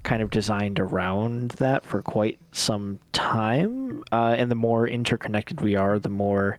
kind 0.03 0.23
of 0.23 0.31
designed 0.31 0.79
around 0.79 1.53
that 1.53 1.85
for 1.85 2.03
quite 2.03 2.39
some 2.53 3.01
time. 3.13 4.05
Uh, 4.13 4.35
and 4.37 4.51
the 4.51 4.55
more 4.55 4.87
interconnected 4.87 5.61
we 5.61 5.77
are, 5.77 5.99
the 5.99 6.11
more 6.11 6.59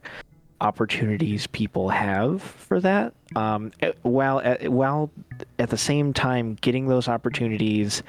opportunities 0.62 1.48
people 1.48 1.90
have 1.90 2.42
for 2.42 2.80
that. 2.80 3.14
Um, 3.36 3.72
eh, 3.82 3.92
while 4.02 4.40
at, 4.40 4.70
while 4.70 5.12
at 5.60 5.70
the 5.70 5.78
same 5.78 6.12
time 6.12 6.58
getting 6.62 6.88
those 6.88 7.08
opportunities, 7.08 8.04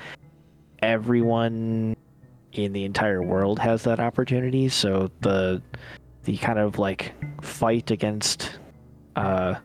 everyone 0.81 1.97
in 2.53 2.73
the 2.73 2.85
entire 2.85 3.23
world 3.23 3.59
has 3.59 3.83
that 3.85 4.01
opportunity. 4.01 4.69
So 4.69 5.11
the 5.21 5.63
the 6.25 6.37
kind 6.39 6.59
of 6.59 6.79
like 6.79 7.13
fight 7.43 7.91
against 7.91 8.59
uh, 9.15 9.57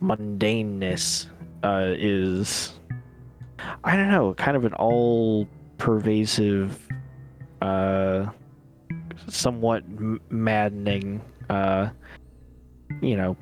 mundaneness 0.00 1.26
uh, 1.62 1.94
is 1.96 2.74
I 3.82 3.96
don't 3.96 4.10
know, 4.10 4.34
kind 4.34 4.56
of 4.56 4.64
an 4.64 4.74
all 4.74 5.48
pervasive, 5.78 6.86
uh, 7.62 8.26
somewhat 9.28 9.84
maddening, 10.30 11.20
uh, 11.50 11.90
you 13.00 13.16
know, 13.16 13.36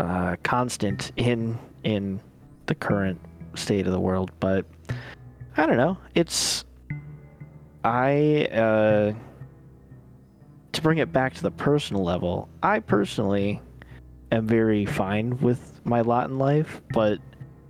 uh, 0.00 0.36
constant 0.42 1.12
in 1.16 1.58
in 1.82 2.20
the 2.66 2.74
current 2.74 3.20
state 3.54 3.86
of 3.86 3.92
the 3.92 4.00
world. 4.00 4.30
But 4.40 4.66
I 5.56 5.66
don't 5.66 5.76
know. 5.76 5.98
It's 6.14 6.64
I 7.84 8.48
uh, 8.52 9.12
to 10.72 10.82
bring 10.82 10.98
it 10.98 11.12
back 11.12 11.34
to 11.34 11.42
the 11.42 11.50
personal 11.50 12.02
level. 12.02 12.48
I 12.62 12.80
personally 12.80 13.60
am 14.32 14.46
very 14.46 14.84
fine 14.86 15.38
with 15.38 15.73
my 15.84 16.00
lot 16.00 16.28
in 16.28 16.38
life, 16.38 16.80
but 16.92 17.18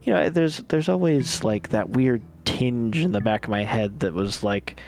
you 0.02 0.12
know, 0.12 0.28
there's 0.30 0.58
there's 0.68 0.88
always 0.88 1.42
like 1.42 1.70
that 1.70 1.90
weird 1.90 2.22
tinge 2.44 2.98
in 2.98 3.12
the 3.12 3.20
back 3.20 3.44
of 3.44 3.50
my 3.50 3.64
head 3.64 4.00
that 4.00 4.12
was 4.12 4.42
like, 4.42 4.80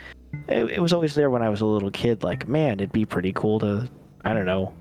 it, 0.47 0.71
it 0.71 0.79
was 0.79 0.93
always 0.93 1.15
there 1.15 1.29
when 1.29 1.41
I 1.41 1.49
was 1.49 1.61
a 1.61 1.65
little 1.65 1.91
kid. 1.91 2.23
Like, 2.23 2.47
man, 2.47 2.73
it'd 2.73 2.91
be 2.91 3.05
pretty 3.05 3.33
cool 3.33 3.59
to, 3.59 3.89
I 4.23 4.33
don't 4.33 4.45
know, 4.45 4.73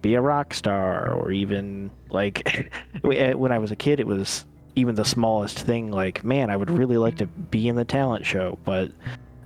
be 0.00 0.14
a 0.14 0.20
rock 0.20 0.54
star, 0.54 1.12
or 1.12 1.30
even 1.30 1.90
like, 2.08 2.70
eh, 3.12 3.34
when 3.34 3.52
I 3.52 3.58
was 3.58 3.70
a 3.70 3.76
kid, 3.76 4.00
it 4.00 4.06
was 4.06 4.44
even 4.76 4.94
the 4.94 5.04
smallest 5.04 5.58
thing. 5.58 5.90
Like, 5.90 6.24
man, 6.24 6.50
I 6.50 6.56
would 6.56 6.70
really 6.70 6.96
like 6.96 7.16
to 7.18 7.26
be 7.26 7.68
in 7.68 7.76
the 7.76 7.84
talent 7.84 8.24
show, 8.24 8.58
but 8.64 8.90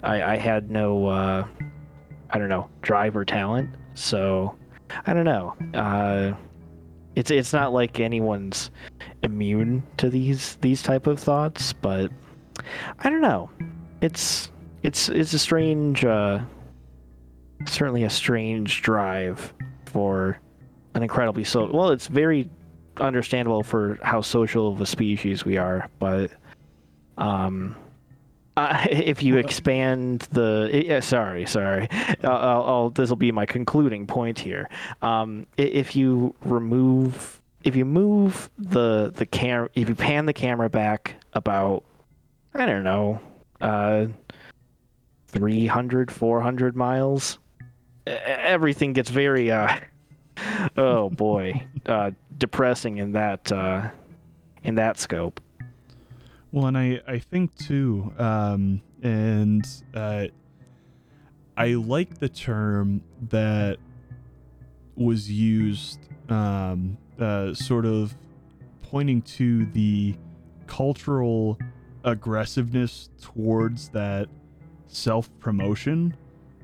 I, 0.02 0.34
I 0.34 0.36
had 0.36 0.70
no, 0.70 1.06
uh, 1.06 1.46
I 2.30 2.38
don't 2.38 2.48
know, 2.48 2.68
drive 2.82 3.16
or 3.16 3.24
talent. 3.24 3.70
So, 3.94 4.56
I 5.06 5.14
don't 5.14 5.24
know. 5.24 5.56
Uh, 5.72 6.34
it's 7.14 7.30
it's 7.30 7.52
not 7.52 7.72
like 7.72 8.00
anyone's 8.00 8.70
immune 9.22 9.82
to 9.98 10.10
these 10.10 10.56
these 10.60 10.82
type 10.82 11.06
of 11.06 11.18
thoughts, 11.20 11.72
but 11.72 12.10
I 12.98 13.10
don't 13.10 13.20
know. 13.22 13.50
It's 14.00 14.50
it's 14.82 15.08
it's 15.08 15.32
a 15.32 15.38
strange, 15.38 16.04
uh, 16.04 16.40
certainly 17.66 18.04
a 18.04 18.10
strange 18.10 18.82
drive 18.82 19.52
for 19.86 20.38
an 20.94 21.02
incredibly 21.02 21.44
so 21.44 21.70
well. 21.72 21.90
It's 21.90 22.06
very 22.06 22.50
understandable 22.98 23.62
for 23.62 23.98
how 24.02 24.20
social 24.20 24.72
of 24.72 24.80
a 24.80 24.86
species 24.86 25.44
we 25.44 25.56
are, 25.56 25.88
but 25.98 26.30
um, 27.18 27.76
uh, 28.56 28.86
if 28.90 29.22
you 29.22 29.36
expand 29.36 30.20
the, 30.32 30.70
yeah, 30.72 31.00
sorry, 31.00 31.46
sorry, 31.46 31.88
I'll, 32.22 32.62
I'll 32.64 32.90
this 32.90 33.08
will 33.08 33.16
be 33.16 33.32
my 33.32 33.46
concluding 33.46 34.06
point 34.06 34.38
here. 34.38 34.68
Um, 35.02 35.46
if 35.56 35.96
you 35.96 36.34
remove, 36.44 37.40
if 37.62 37.76
you 37.76 37.84
move 37.84 38.50
the 38.58 39.12
the 39.14 39.26
cam, 39.26 39.68
if 39.74 39.88
you 39.88 39.94
pan 39.94 40.26
the 40.26 40.32
camera 40.32 40.68
back 40.68 41.16
about, 41.32 41.84
I 42.54 42.66
don't 42.66 42.84
know, 42.84 43.20
uh, 43.60 44.06
300, 45.28 46.12
400 46.12 46.76
miles, 46.76 47.38
everything 48.06 48.92
gets 48.92 49.10
very, 49.10 49.50
uh, 49.50 49.80
oh 50.76 51.10
boy, 51.10 51.66
uh, 51.86 52.12
depressing 52.38 52.98
in 52.98 53.12
that, 53.12 53.50
uh, 53.50 53.88
in 54.62 54.76
that 54.76 54.98
scope. 54.98 55.40
Well, 56.54 56.66
and 56.66 56.78
I, 56.78 57.00
I 57.08 57.18
think 57.18 57.52
too, 57.56 58.12
um, 58.16 58.80
and 59.02 59.66
uh, 59.92 60.26
I 61.56 61.74
like 61.74 62.20
the 62.20 62.28
term 62.28 63.02
that 63.22 63.78
was 64.94 65.28
used, 65.28 65.98
um, 66.28 66.96
uh, 67.18 67.54
sort 67.54 67.86
of 67.86 68.14
pointing 68.82 69.20
to 69.22 69.66
the 69.66 70.14
cultural 70.68 71.58
aggressiveness 72.04 73.10
towards 73.20 73.88
that 73.88 74.28
self 74.86 75.28
promotion. 75.40 76.16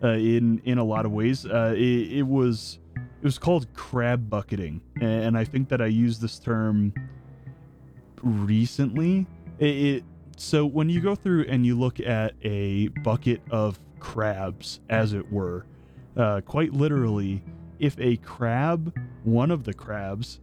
Uh, 0.04 0.10
in 0.10 0.62
in 0.66 0.78
a 0.78 0.84
lot 0.84 1.04
of 1.04 1.10
ways, 1.10 1.46
uh, 1.46 1.74
it, 1.76 2.12
it 2.12 2.26
was 2.28 2.78
it 2.94 3.24
was 3.24 3.40
called 3.40 3.66
crab 3.74 4.30
bucketing, 4.30 4.82
and 5.00 5.36
I 5.36 5.42
think 5.42 5.68
that 5.70 5.82
I 5.82 5.86
used 5.86 6.20
this 6.20 6.38
term 6.38 6.94
recently 8.22 9.26
it, 9.60 10.04
so 10.36 10.64
when 10.64 10.88
you 10.88 11.00
go 11.00 11.14
through 11.14 11.44
and 11.48 11.66
you 11.66 11.78
look 11.78 12.00
at 12.00 12.34
a 12.42 12.88
bucket 13.02 13.42
of 13.50 13.78
crabs, 13.98 14.80
as 14.88 15.12
it 15.12 15.30
were, 15.30 15.66
uh, 16.16 16.40
quite 16.40 16.72
literally, 16.72 17.42
if 17.78 17.98
a 18.00 18.16
crab, 18.18 18.96
one 19.24 19.50
of 19.50 19.64
the 19.64 19.74
crabs, 19.74 20.40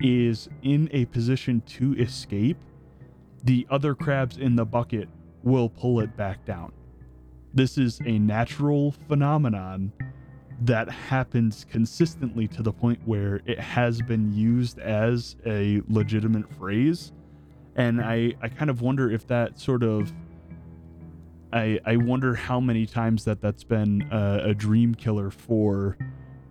is 0.00 0.48
in 0.62 0.88
a 0.92 1.04
position 1.06 1.62
to 1.66 1.94
escape, 1.94 2.56
the 3.44 3.66
other 3.70 3.94
crabs 3.94 4.38
in 4.38 4.56
the 4.56 4.64
bucket 4.64 5.08
will 5.42 5.68
pull 5.68 6.00
it 6.00 6.16
back 6.16 6.44
down. 6.44 6.72
This 7.52 7.78
is 7.78 8.00
a 8.06 8.18
natural 8.18 8.92
phenomenon 8.92 9.92
that 10.62 10.88
happens 10.88 11.66
consistently 11.70 12.48
to 12.48 12.62
the 12.62 12.72
point 12.72 12.98
where 13.04 13.40
it 13.44 13.60
has 13.60 14.00
been 14.00 14.32
used 14.32 14.78
as 14.78 15.36
a 15.44 15.82
legitimate 15.88 16.50
phrase 16.54 17.12
and 17.76 18.00
I 18.00 18.34
I 18.42 18.48
kind 18.48 18.70
of 18.70 18.80
wonder 18.80 19.10
if 19.10 19.26
that 19.28 19.58
sort 19.58 19.82
of 19.82 20.12
I 21.52 21.78
I 21.84 21.96
wonder 21.96 22.34
how 22.34 22.60
many 22.60 22.86
times 22.86 23.24
that 23.24 23.40
that's 23.40 23.64
been 23.64 24.08
a, 24.10 24.50
a 24.50 24.54
dream 24.54 24.94
killer 24.94 25.30
for 25.30 25.96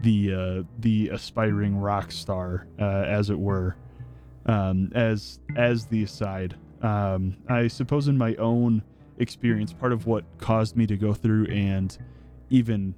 the 0.03 0.33
uh, 0.33 0.63
the 0.79 1.09
aspiring 1.09 1.75
rock 1.77 2.11
star, 2.11 2.67
uh, 2.79 2.83
as 2.83 3.29
it 3.29 3.39
were. 3.39 3.75
Um, 4.45 4.91
as 4.93 5.39
as 5.55 5.85
the 5.85 6.03
aside, 6.03 6.55
um, 6.81 7.37
I 7.47 7.67
suppose 7.67 8.09
in 8.09 8.17
my 8.17 8.35
own 8.35 8.83
experience, 9.17 9.71
part 9.71 9.93
of 9.93 10.05
what 10.05 10.25
caused 10.37 10.75
me 10.75 10.85
to 10.87 10.97
go 10.97 11.13
through 11.13 11.45
and 11.45 11.97
even 12.49 12.93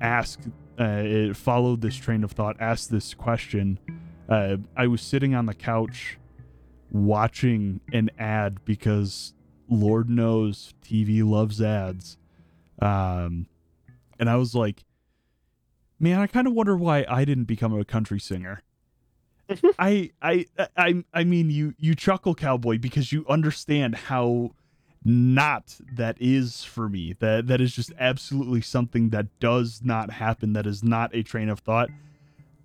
ask, 0.00 0.40
uh, 0.80 1.02
it 1.04 1.36
followed 1.36 1.82
this 1.82 1.94
train 1.94 2.24
of 2.24 2.32
thought, 2.32 2.56
asked 2.58 2.90
this 2.90 3.14
question. 3.14 3.78
Uh, 4.28 4.56
I 4.76 4.88
was 4.88 5.00
sitting 5.00 5.34
on 5.36 5.46
the 5.46 5.54
couch 5.54 6.18
watching 6.92 7.80
an 7.92 8.10
ad 8.18 8.64
because 8.64 9.32
Lord 9.68 10.08
knows 10.08 10.74
TV 10.84 11.24
loves 11.24 11.60
ads. 11.60 12.18
Um, 12.80 13.46
and 14.18 14.28
I 14.28 14.36
was 14.36 14.54
like, 14.54 14.84
man, 15.98 16.20
I 16.20 16.26
kind 16.26 16.46
of 16.46 16.52
wonder 16.52 16.76
why 16.76 17.04
I 17.08 17.24
didn't 17.24 17.44
become 17.44 17.78
a 17.78 17.84
country 17.84 18.20
singer. 18.20 18.62
I, 19.78 20.10
I, 20.20 20.46
I, 20.76 21.04
I 21.12 21.24
mean, 21.24 21.50
you, 21.50 21.74
you 21.78 21.94
chuckle, 21.94 22.34
cowboy, 22.34 22.78
because 22.78 23.12
you 23.12 23.24
understand 23.28 23.94
how 23.94 24.52
not 25.04 25.78
that 25.94 26.16
is 26.20 26.62
for 26.62 26.88
me. 26.88 27.16
That 27.18 27.48
that 27.48 27.60
is 27.60 27.74
just 27.74 27.92
absolutely 27.98 28.60
something 28.60 29.10
that 29.10 29.26
does 29.40 29.80
not 29.82 30.12
happen. 30.12 30.52
That 30.52 30.66
is 30.66 30.84
not 30.84 31.14
a 31.14 31.22
train 31.22 31.48
of 31.48 31.58
thought. 31.60 31.88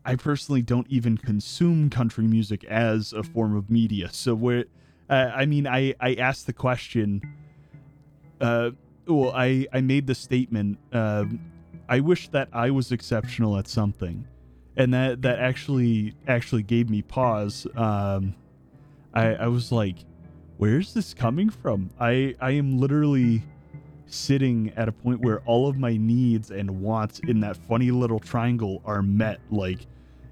I 0.07 0.15
personally 0.15 0.61
don't 0.61 0.87
even 0.89 1.17
consume 1.17 1.89
country 1.89 2.25
music 2.27 2.63
as 2.63 3.11
a 3.11 3.23
form 3.23 3.57
of 3.57 3.69
media. 3.69 4.07
So 4.13 4.35
where, 4.35 4.63
uh, 5.09 5.31
I 5.35 5.45
mean, 5.45 5.67
I 5.67 5.93
I 5.99 6.13
asked 6.15 6.45
the 6.45 6.53
question. 6.53 7.21
Uh, 8.39 8.71
well, 9.05 9.33
I 9.35 9.67
I 9.73 9.81
made 9.81 10.07
the 10.07 10.15
statement. 10.15 10.77
Uh, 10.93 11.25
I 11.89 11.99
wish 11.99 12.29
that 12.29 12.47
I 12.53 12.71
was 12.71 12.93
exceptional 12.93 13.57
at 13.57 13.67
something, 13.67 14.25
and 14.77 14.93
that 14.93 15.23
that 15.23 15.39
actually 15.39 16.13
actually 16.25 16.63
gave 16.63 16.89
me 16.89 17.01
pause. 17.01 17.67
Um, 17.75 18.33
I 19.13 19.35
I 19.35 19.47
was 19.47 19.73
like, 19.73 19.97
where's 20.55 20.93
this 20.93 21.13
coming 21.13 21.49
from? 21.49 21.89
I 21.99 22.33
I 22.39 22.51
am 22.51 22.79
literally 22.79 23.43
sitting 24.05 24.71
at 24.77 24.87
a 24.87 24.93
point 24.93 25.19
where 25.19 25.41
all 25.41 25.67
of 25.67 25.77
my 25.77 25.97
needs 25.97 26.49
and 26.49 26.81
wants 26.81 27.19
in 27.27 27.41
that 27.41 27.57
funny 27.57 27.91
little 27.91 28.21
triangle 28.21 28.81
are 28.85 29.01
met 29.01 29.41
like 29.51 29.79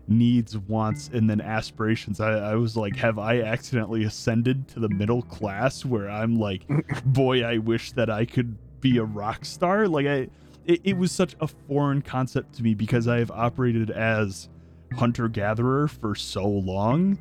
needs, 0.08 0.58
wants, 0.58 1.10
and 1.13 1.30
then 1.30 1.41
aspirations. 1.41 2.20
I, 2.20 2.52
I 2.52 2.56
was 2.56 2.78
like, 2.78 2.96
have 2.98 3.18
I 3.18 3.41
accidentally 3.41 4.04
ascended 4.04 4.68
to 4.70 4.80
the 4.80 4.89
middle 4.89 5.22
class 5.24 5.86
where 5.86 6.10
I'm 6.10 6.39
like, 6.39 6.63
boy, 7.06 7.44
I 7.44 7.58
wish 7.58 7.91
that 7.94 8.10
I 8.10 8.26
could 8.26 8.58
be 8.82 8.98
a 8.98 9.04
rock 9.04 9.46
star? 9.46 9.88
Like, 9.88 10.06
I, 10.06 10.28
it, 10.65 10.82
it 10.84 10.98
was 10.98 11.12
such 11.12 11.36
a 11.39 11.48
foreign 11.48 12.02
concept 12.02 12.56
to 12.56 12.63
me 12.63 12.74
because 12.74 13.08
I 13.08 13.20
have 13.20 13.32
operated 13.32 13.91
as 13.91 14.50
hunter 14.94 15.28
gatherer 15.28 15.88
for 15.88 16.15
so 16.15 16.48
long. 16.48 17.18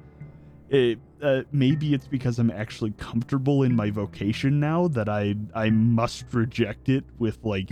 it, 0.71 0.99
uh, 1.23 1.43
maybe 1.53 1.95
it's 1.95 2.07
because 2.07 2.39
I'm 2.39 2.51
actually 2.51 2.93
comfortable 2.99 3.63
in 3.63 3.75
my 3.75 3.91
vocation 3.91 4.61
now 4.61 4.89
that 4.89 5.09
I 5.09 5.35
I 5.55 5.71
must 5.71 6.25
reject 6.33 6.91
it 6.91 7.05
with 7.19 7.39
like 7.45 7.71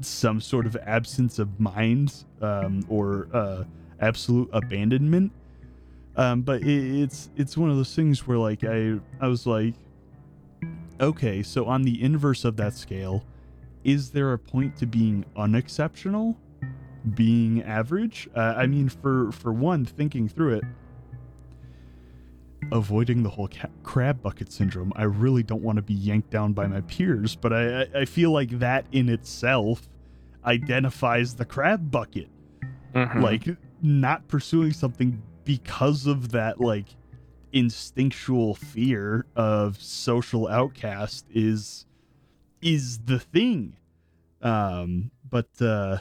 some 0.00 0.40
sort 0.40 0.66
of 0.66 0.76
absence 0.76 1.38
of 1.38 1.60
mind 1.60 2.24
um, 2.40 2.84
or 2.88 3.28
uh, 3.32 3.64
absolute 4.00 4.48
abandonment. 4.52 5.32
Um, 6.16 6.42
but 6.42 6.62
it, 6.62 7.02
it's 7.02 7.30
it's 7.36 7.56
one 7.56 7.70
of 7.70 7.76
those 7.76 7.94
things 7.94 8.26
where 8.26 8.38
like 8.38 8.64
I 8.64 8.98
I 9.20 9.28
was 9.28 9.46
like, 9.46 9.74
okay, 11.00 11.42
so 11.42 11.66
on 11.66 11.82
the 11.82 12.02
inverse 12.02 12.44
of 12.44 12.56
that 12.56 12.74
scale, 12.74 13.24
is 13.84 14.10
there 14.10 14.32
a 14.32 14.38
point 14.38 14.76
to 14.78 14.86
being 14.86 15.24
unexceptional, 15.36 16.36
being 17.14 17.62
average? 17.62 18.28
Uh, 18.34 18.54
I 18.56 18.66
mean, 18.66 18.88
for 18.88 19.30
for 19.32 19.52
one, 19.52 19.84
thinking 19.84 20.28
through 20.28 20.54
it, 20.54 20.64
avoiding 22.72 23.22
the 23.22 23.28
whole 23.28 23.48
ca- 23.48 23.68
crab 23.82 24.22
bucket 24.22 24.50
syndrome. 24.50 24.92
I 24.96 25.04
really 25.04 25.42
don't 25.42 25.62
want 25.62 25.76
to 25.76 25.82
be 25.82 25.94
yanked 25.94 26.30
down 26.30 26.52
by 26.52 26.66
my 26.66 26.80
peers, 26.82 27.36
but 27.36 27.52
I, 27.52 27.82
I, 27.82 27.86
I 28.00 28.04
feel 28.06 28.30
like 28.30 28.58
that 28.58 28.86
in 28.92 29.08
itself 29.08 29.88
identifies 30.46 31.34
the 31.34 31.44
crab 31.44 31.90
bucket. 31.90 32.28
Mhm. 32.94 33.22
Like 33.22 33.48
not 33.82 34.26
pursuing 34.28 34.72
something 34.72 35.22
because 35.44 36.06
of 36.06 36.32
that 36.32 36.60
like 36.60 36.96
instinctual 37.52 38.54
fear 38.54 39.26
of 39.34 39.80
social 39.80 40.48
outcast 40.48 41.26
is 41.30 41.86
is 42.62 42.98
the 43.00 43.18
thing. 43.18 43.76
Um, 44.42 45.10
but 45.28 45.48
uh, 45.60 45.98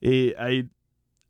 it, 0.00 0.34
I 0.38 0.68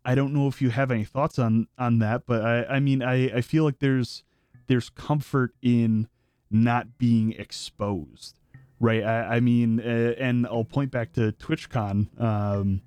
I 0.05 0.15
don't 0.15 0.33
know 0.33 0.49
if 0.49 0.63
you 0.63 0.71
have 0.71 0.91
any 0.91 1.05
thoughts 1.05 1.39
on 1.39 1.69
on 1.79 1.99
that, 1.99 2.25
but 2.27 2.43
I 2.45 2.65
I 2.77 2.81
mean 2.81 3.03
I 3.03 3.37
I 3.37 3.41
feel 3.41 3.65
like 3.65 3.79
there's 3.79 4.23
there's 4.67 4.91
comfort 4.91 5.55
in 5.63 6.09
not 6.51 6.99
being 6.99 7.33
exposed, 7.33 8.38
right? 8.81 9.03
I, 9.03 9.37
I 9.37 9.41
mean, 9.41 9.81
uh, 9.81 10.15
and 10.19 10.47
I'll 10.47 10.65
point 10.65 10.91
back 10.91 11.13
to 11.15 11.33
TwitchCon. 11.33 12.21
Um, 12.21 12.83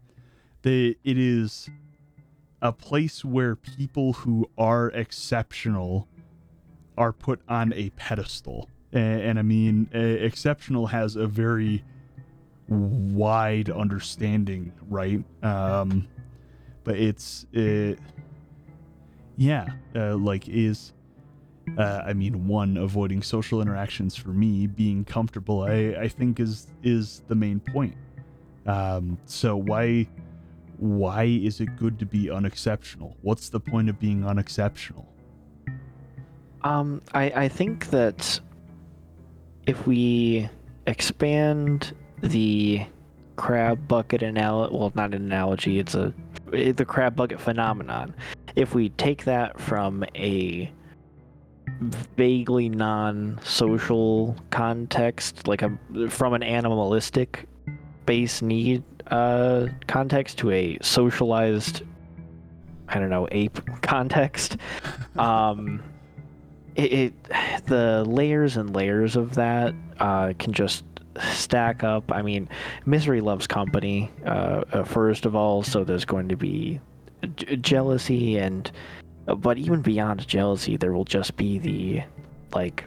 the 0.61 0.97
it 1.03 1.17
is 1.17 1.69
a 2.61 2.71
place 2.71 3.25
where 3.25 3.55
people 3.55 4.13
who 4.13 4.49
are 4.57 4.89
exceptional 4.89 6.07
are 6.97 7.11
put 7.11 7.41
on 7.47 7.73
a 7.73 7.89
pedestal, 7.91 8.69
and, 8.91 9.21
and 9.21 9.39
I 9.39 9.41
mean, 9.41 9.89
uh, 9.93 9.97
exceptional 9.97 10.87
has 10.87 11.15
a 11.15 11.27
very 11.27 11.83
wide 12.67 13.69
understanding, 13.69 14.71
right? 14.89 15.23
Um, 15.43 16.07
but 16.83 16.95
it's 16.95 17.45
it, 17.51 17.99
yeah, 19.37 19.67
uh, 19.95 20.15
like 20.15 20.47
is 20.47 20.93
uh, 21.77 22.01
I 22.05 22.13
mean, 22.13 22.47
one 22.47 22.77
avoiding 22.77 23.21
social 23.21 23.61
interactions 23.61 24.15
for 24.15 24.29
me, 24.29 24.67
being 24.67 25.05
comfortable, 25.05 25.63
I, 25.63 25.95
I 25.99 26.07
think 26.07 26.39
is 26.39 26.67
is 26.83 27.21
the 27.27 27.35
main 27.35 27.59
point. 27.59 27.95
Um, 28.65 29.17
so 29.25 29.55
why 29.57 30.07
why 30.77 31.25
is 31.25 31.61
it 31.61 31.75
good 31.77 31.99
to 31.99 32.05
be 32.05 32.29
unexceptional? 32.29 33.15
What's 33.21 33.49
the 33.49 33.59
point 33.59 33.89
of 33.89 33.99
being 33.99 34.25
unexceptional? 34.25 35.07
Um, 36.63 37.01
I, 37.13 37.25
I 37.35 37.47
think 37.47 37.89
that 37.91 38.39
if 39.67 39.85
we 39.87 40.49
expand 40.87 41.95
the 42.21 42.85
crab 43.35 43.87
bucket 43.87 44.23
analogy, 44.23 44.75
well, 44.75 44.91
not 44.95 45.13
an 45.13 45.21
analogy, 45.23 45.79
it's 45.79 45.95
a 45.95 46.13
the 46.51 46.85
crab 46.85 47.15
bucket 47.15 47.39
phenomenon. 47.39 48.13
If 48.55 48.75
we 48.75 48.89
take 48.89 49.23
that 49.25 49.59
from 49.59 50.03
a 50.15 50.71
vaguely 51.79 52.69
non-social 52.69 54.35
context, 54.49 55.47
like 55.47 55.61
a 55.61 55.77
from 56.09 56.33
an 56.33 56.43
animalistic 56.43 57.47
base 58.05 58.41
need 58.41 58.83
uh, 59.07 59.67
context 59.87 60.37
to 60.39 60.51
a 60.51 60.77
socialized, 60.81 61.83
I 62.87 62.99
don't 62.99 63.09
know, 63.09 63.27
ape 63.31 63.59
context. 63.81 64.57
Um, 65.17 65.83
it, 66.75 66.93
it 66.93 67.65
the 67.65 68.03
layers 68.07 68.57
and 68.57 68.75
layers 68.75 69.15
of 69.15 69.35
that 69.35 69.73
uh, 69.99 70.33
can 70.39 70.53
just 70.53 70.83
stack 71.33 71.83
up. 71.83 72.11
I 72.11 72.21
mean, 72.21 72.49
misery 72.85 73.21
loves 73.21 73.47
company. 73.47 74.09
Uh, 74.25 74.63
uh, 74.71 74.83
first 74.83 75.25
of 75.25 75.35
all, 75.35 75.63
so 75.63 75.83
there's 75.83 76.05
going 76.05 76.29
to 76.29 76.37
be 76.37 76.79
j- 77.35 77.57
jealousy 77.57 78.37
and, 78.37 78.71
but 79.25 79.57
even 79.57 79.81
beyond 79.81 80.27
jealousy, 80.27 80.77
there 80.77 80.93
will 80.93 81.05
just 81.05 81.35
be 81.35 81.59
the, 81.59 82.03
like, 82.53 82.85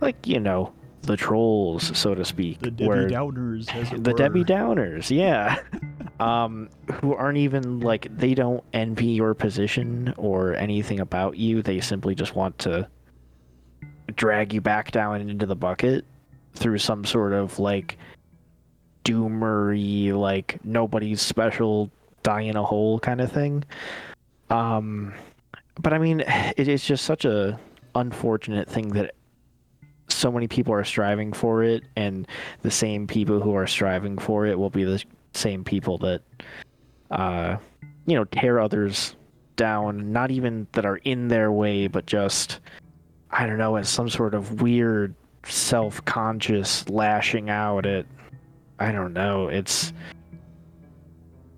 like 0.00 0.26
you 0.26 0.40
know, 0.40 0.72
the 1.02 1.16
trolls, 1.16 1.96
so 1.96 2.14
to 2.14 2.24
speak, 2.24 2.58
The 2.60 2.70
Debbie 2.70 2.88
where 2.88 3.08
Downers, 3.08 4.02
the 4.04 4.12
Debbie. 4.12 4.44
Downers, 4.44 5.10
yeah. 5.10 5.60
um, 6.20 6.68
who 7.00 7.14
aren't 7.14 7.38
even 7.38 7.80
like 7.80 8.08
they 8.16 8.34
don't 8.34 8.62
envy 8.72 9.06
your 9.06 9.34
position 9.34 10.12
or 10.16 10.54
anything 10.54 11.00
about 11.00 11.36
you. 11.36 11.62
They 11.62 11.80
simply 11.80 12.14
just 12.14 12.34
want 12.34 12.58
to 12.60 12.88
drag 14.14 14.52
you 14.52 14.60
back 14.60 14.90
down 14.90 15.20
into 15.28 15.46
the 15.46 15.56
bucket 15.56 16.04
through 16.54 16.78
some 16.78 17.04
sort 17.04 17.32
of 17.32 17.58
like 17.58 17.98
doomery, 19.04 20.12
like 20.12 20.58
nobody's 20.64 21.22
special, 21.22 21.90
die 22.22 22.42
in 22.42 22.56
a 22.56 22.64
hole 22.64 22.98
kind 22.98 23.20
of 23.20 23.30
thing. 23.30 23.64
Um, 24.50 25.14
but 25.80 25.92
I 25.92 25.98
mean, 25.98 26.20
it 26.56 26.68
is 26.68 26.84
just 26.84 27.04
such 27.04 27.24
a 27.24 27.58
unfortunate 27.94 28.68
thing 28.68 28.88
that 28.90 29.14
so 30.08 30.30
many 30.30 30.46
people 30.46 30.72
are 30.72 30.84
striving 30.84 31.32
for 31.32 31.62
it, 31.62 31.84
and 31.96 32.26
the 32.62 32.70
same 32.70 33.06
people 33.06 33.40
who 33.40 33.54
are 33.54 33.66
striving 33.66 34.18
for 34.18 34.46
it 34.46 34.58
will 34.58 34.70
be 34.70 34.84
the 34.84 35.02
same 35.34 35.64
people 35.64 35.98
that, 35.98 36.22
uh, 37.10 37.56
you 38.06 38.14
know, 38.14 38.24
tear 38.24 38.60
others 38.60 39.16
down. 39.56 40.12
Not 40.12 40.30
even 40.30 40.66
that 40.72 40.86
are 40.86 40.98
in 40.98 41.28
their 41.28 41.50
way, 41.50 41.88
but 41.88 42.06
just, 42.06 42.60
I 43.30 43.46
don't 43.46 43.58
know, 43.58 43.76
as 43.76 43.88
some 43.88 44.08
sort 44.08 44.34
of 44.34 44.62
weird 44.62 45.14
self-conscious 45.44 46.88
lashing 46.88 47.50
out 47.50 47.86
at. 47.86 48.06
I 48.78 48.92
don't 48.92 49.14
know. 49.14 49.48
It's 49.48 49.94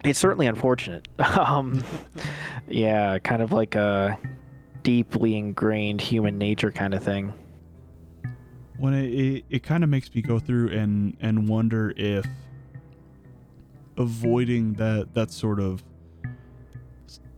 it's 0.05 0.19
certainly 0.19 0.47
unfortunate. 0.47 1.09
um, 1.39 1.83
yeah, 2.69 3.19
kind 3.19 3.43
of 3.43 3.53
like 3.53 3.75
a 3.75 4.19
deeply 4.83 5.37
ingrained 5.37 6.01
human 6.01 6.39
nature 6.39 6.71
kind 6.73 6.95
of 6.95 7.03
thing. 7.03 7.33
when 8.79 8.95
it 8.95 9.09
it, 9.13 9.45
it 9.51 9.63
kind 9.63 9.83
of 9.85 9.91
makes 9.91 10.15
me 10.15 10.23
go 10.23 10.39
through 10.39 10.69
and 10.71 11.17
and 11.21 11.49
wonder 11.49 11.93
if 11.97 12.27
avoiding 13.97 14.75
that 14.75 15.13
that 15.15 15.31
sort 15.31 15.59
of 15.59 15.83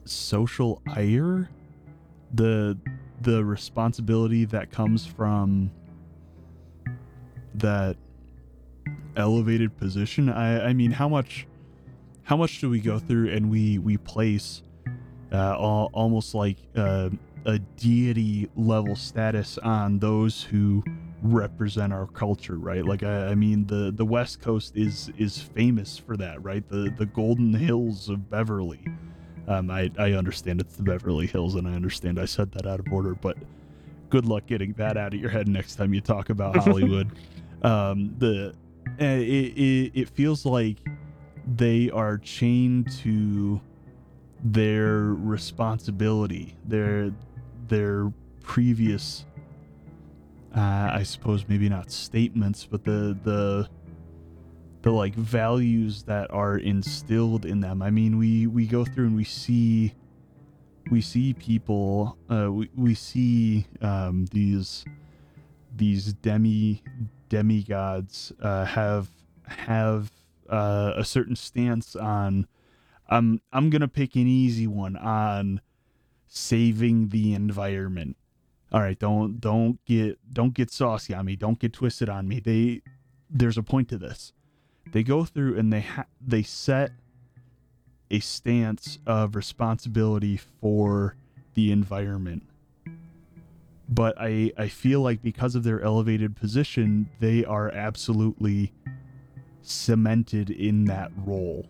social 0.05 0.83
ire 0.89 1.49
the 2.35 2.77
the 3.23 3.45
responsibility 3.45 4.45
that 4.45 4.71
comes 4.71 5.07
from 5.07 5.71
that 7.55 7.97
elevated 9.17 9.75
position 9.77 10.29
i 10.29 10.67
i 10.69 10.73
mean 10.73 10.91
how 10.91 11.09
much 11.09 11.47
how 12.31 12.37
much 12.37 12.61
do 12.61 12.71
we 12.71 12.79
go 12.79 12.97
through 12.97 13.29
and 13.29 13.51
we 13.51 13.79
we 13.79 13.97
place 13.97 14.63
uh 15.33 15.37
al- 15.37 15.91
almost 15.93 16.33
like 16.33 16.59
uh, 16.77 17.11
a 17.45 17.59
deity 17.59 18.49
level 18.55 18.95
status 18.95 19.59
on 19.59 19.99
those 19.99 20.41
who 20.45 20.81
represent 21.23 21.93
our 21.93 22.07
culture 22.07 22.55
right? 22.55 22.85
Like 22.85 23.03
I, 23.03 23.31
I 23.31 23.35
mean 23.35 23.67
the 23.67 23.91
the 23.91 24.05
west 24.05 24.41
coast 24.41 24.77
is 24.77 25.11
is 25.19 25.41
famous 25.41 25.99
for 25.99 26.17
that 26.19 26.41
right? 26.45 26.67
The 26.69 26.95
the 26.97 27.07
golden 27.07 27.53
hills 27.53 28.09
of 28.09 28.31
beverly. 28.31 28.85
Um 29.49 29.69
i 29.69 29.91
i 29.99 30.13
understand 30.13 30.61
it's 30.61 30.77
the 30.77 30.85
beverly 30.85 31.27
hills 31.27 31.57
and 31.57 31.67
i 31.67 31.73
understand 31.73 32.21
i 32.21 32.27
said 32.27 32.53
that 32.53 32.65
out 32.65 32.79
of 32.79 32.87
order 32.93 33.17
but 33.17 33.39
good 34.09 34.25
luck 34.25 34.47
getting 34.47 34.73
that 34.75 34.97
out 34.97 35.15
of 35.15 35.21
your 35.21 35.31
head 35.31 35.49
next 35.49 35.75
time 35.75 35.93
you 35.93 36.01
talk 36.01 36.31
about 36.31 36.55
hollywood. 36.65 37.11
Um 37.63 38.15
the 38.19 38.55
uh, 39.01 39.05
it, 39.05 39.59
it 39.59 39.93
it 40.03 40.09
feels 40.09 40.47
like 40.47 40.77
they 41.47 41.91
are 41.91 42.19
chained 42.19 42.91
to 42.91 43.61
their 44.43 45.15
responsibility 45.15 46.57
their 46.67 47.13
their 47.69 48.13
previous 48.43 49.27
uh, 50.55 50.91
I 50.93 51.03
suppose 51.05 51.45
maybe 51.49 51.69
not 51.69 51.91
statements, 51.91 52.67
but 52.67 52.85
the 52.85 53.17
the 53.23 53.69
the 54.83 54.91
like 54.91 55.15
values 55.15 56.03
that 56.05 56.31
are 56.31 56.59
instilled 56.59 57.45
in 57.45 57.61
them. 57.61 57.83
I 57.83 57.91
mean, 57.91 58.19
we 58.19 58.47
we 58.47 58.67
go 58.67 58.85
through 58.85 59.07
and 59.07 59.17
we 59.17 59.25
see 59.25 59.95
we 60.91 61.01
see 61.01 61.35
people 61.35 62.19
uh, 62.31 62.51
we 62.51 62.69
we 62.75 62.95
see 62.95 63.67
um, 63.81 64.27
these 64.33 64.85
these 65.77 66.15
demi 66.15 66.83
demigods 67.29 68.33
uh, 68.43 68.65
have 68.65 69.09
have 69.47 70.11
uh, 70.51 70.93
a 70.97 71.05
certain 71.05 71.37
stance 71.37 71.97
on. 71.97 72.47
I'm 73.09 73.41
I'm 73.53 73.71
gonna 73.71 73.89
pick 73.89 74.15
an 74.15 74.27
easy 74.27 74.67
one 74.67 74.97
on 74.97 75.61
saving 76.29 77.09
the 77.09 77.35
environment. 77.35 78.17
All 78.73 78.81
right, 78.81 78.99
don't 78.99 79.41
don't 79.41 79.85
get 79.85 80.19
don't 80.33 80.55
get 80.55 80.71
saucy 80.71 81.15
on 81.15 81.27
me. 81.27 81.37
Don't 81.37 81.59
get 81.59 81.73
twisted 81.73 82.09
on 82.09 82.29
me. 82.29 82.41
They 82.41 82.83
there's 83.29 83.59
a 83.59 83.63
point 83.63 83.89
to 83.89 83.99
this. 83.99 84.33
They 84.93 85.03
go 85.03 85.25
through 85.25 85.59
and 85.59 85.73
they 85.73 85.81
ha- 85.81 86.07
they 86.21 86.43
set 86.43 86.93
a 88.11 88.21
stance 88.21 88.99
of 89.07 89.37
responsibility 89.37 90.37
for 90.37 91.17
the 91.55 91.73
environment. 91.73 92.45
But 93.89 94.15
I 94.21 94.53
I 94.57 94.69
feel 94.69 95.01
like 95.01 95.21
because 95.21 95.57
of 95.57 95.65
their 95.65 95.81
elevated 95.81 96.37
position, 96.37 97.09
they 97.19 97.45
are 97.45 97.71
absolutely 97.71 98.73
cemented 99.63 100.51
in 100.51 100.85
that 100.87 101.11
role. 101.25 101.67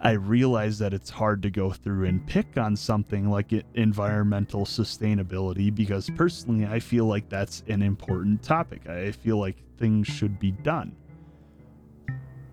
I 0.00 0.12
realize 0.12 0.80
that 0.80 0.92
it's 0.92 1.10
hard 1.10 1.42
to 1.42 1.50
go 1.50 1.70
through 1.70 2.06
and 2.06 2.26
pick 2.26 2.58
on 2.58 2.74
something 2.74 3.30
like 3.30 3.52
environmental 3.74 4.64
sustainability 4.64 5.72
because 5.72 6.10
personally 6.16 6.66
I 6.66 6.80
feel 6.80 7.04
like 7.06 7.28
that's 7.28 7.62
an 7.68 7.82
important 7.82 8.42
topic. 8.42 8.88
I 8.88 9.12
feel 9.12 9.36
like 9.38 9.56
things 9.78 10.08
should 10.08 10.40
be 10.40 10.50
done. 10.50 10.96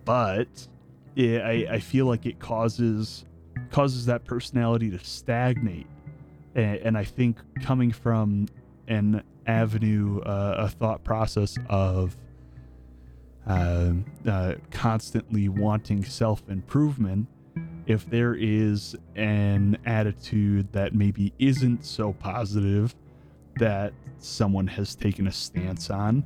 But 0.04 0.68
it, 1.16 1.42
I, 1.42 1.74
I 1.74 1.78
feel 1.80 2.06
like 2.06 2.24
it 2.24 2.38
causes 2.38 3.24
causes 3.70 4.06
that 4.06 4.24
personality 4.24 4.90
to 4.90 4.98
stagnate. 5.00 5.88
And, 6.54 6.76
and 6.76 6.98
I 6.98 7.04
think 7.04 7.38
coming 7.62 7.90
from 7.90 8.46
an 8.86 9.24
avenue, 9.46 10.20
uh, 10.20 10.54
a 10.58 10.68
thought 10.68 11.02
process 11.02 11.56
of 11.68 12.16
uh, 13.46 13.92
uh, 14.26 14.54
constantly 14.70 15.48
wanting 15.48 16.04
self 16.04 16.42
improvement, 16.48 17.26
if 17.86 18.08
there 18.08 18.34
is 18.34 18.96
an 19.16 19.78
attitude 19.86 20.72
that 20.72 20.94
maybe 20.94 21.32
isn't 21.38 21.84
so 21.84 22.12
positive 22.12 22.94
that 23.56 23.92
someone 24.18 24.66
has 24.66 24.94
taken 24.94 25.26
a 25.26 25.32
stance 25.32 25.90
on, 25.90 26.22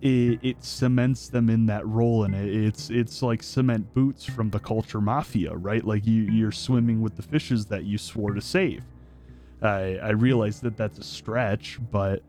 it, 0.00 0.38
it 0.42 0.64
cements 0.64 1.28
them 1.28 1.48
in 1.48 1.66
that 1.66 1.86
role 1.86 2.24
and 2.24 2.34
it, 2.34 2.54
it's 2.54 2.90
it's 2.90 3.22
like 3.22 3.42
cement 3.42 3.92
boots 3.94 4.24
from 4.24 4.50
the 4.50 4.58
culture 4.58 5.00
mafia 5.00 5.54
right? 5.54 5.84
Like 5.84 6.06
you 6.06 6.22
you're 6.24 6.52
swimming 6.52 7.00
with 7.00 7.16
the 7.16 7.22
fishes 7.22 7.66
that 7.66 7.84
you 7.84 7.98
swore 7.98 8.32
to 8.34 8.40
save. 8.40 8.82
I 9.62 9.98
i 10.02 10.10
realize 10.10 10.60
that 10.60 10.76
that's 10.76 10.98
a 10.98 11.04
stretch 11.04 11.78
but 11.90 12.22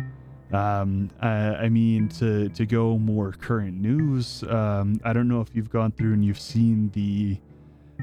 um, 0.53 1.09
I, 1.19 1.29
I 1.29 1.69
mean, 1.69 2.09
to 2.19 2.49
to 2.49 2.65
go 2.65 2.97
more 2.99 3.31
current 3.31 3.79
news. 3.79 4.43
Um, 4.43 4.99
I 5.03 5.11
don't 5.11 5.27
know 5.27 5.41
if 5.41 5.49
you've 5.53 5.71
gone 5.71 5.91
through 5.91 6.13
and 6.13 6.23
you've 6.23 6.39
seen 6.39 6.91
the 6.93 7.39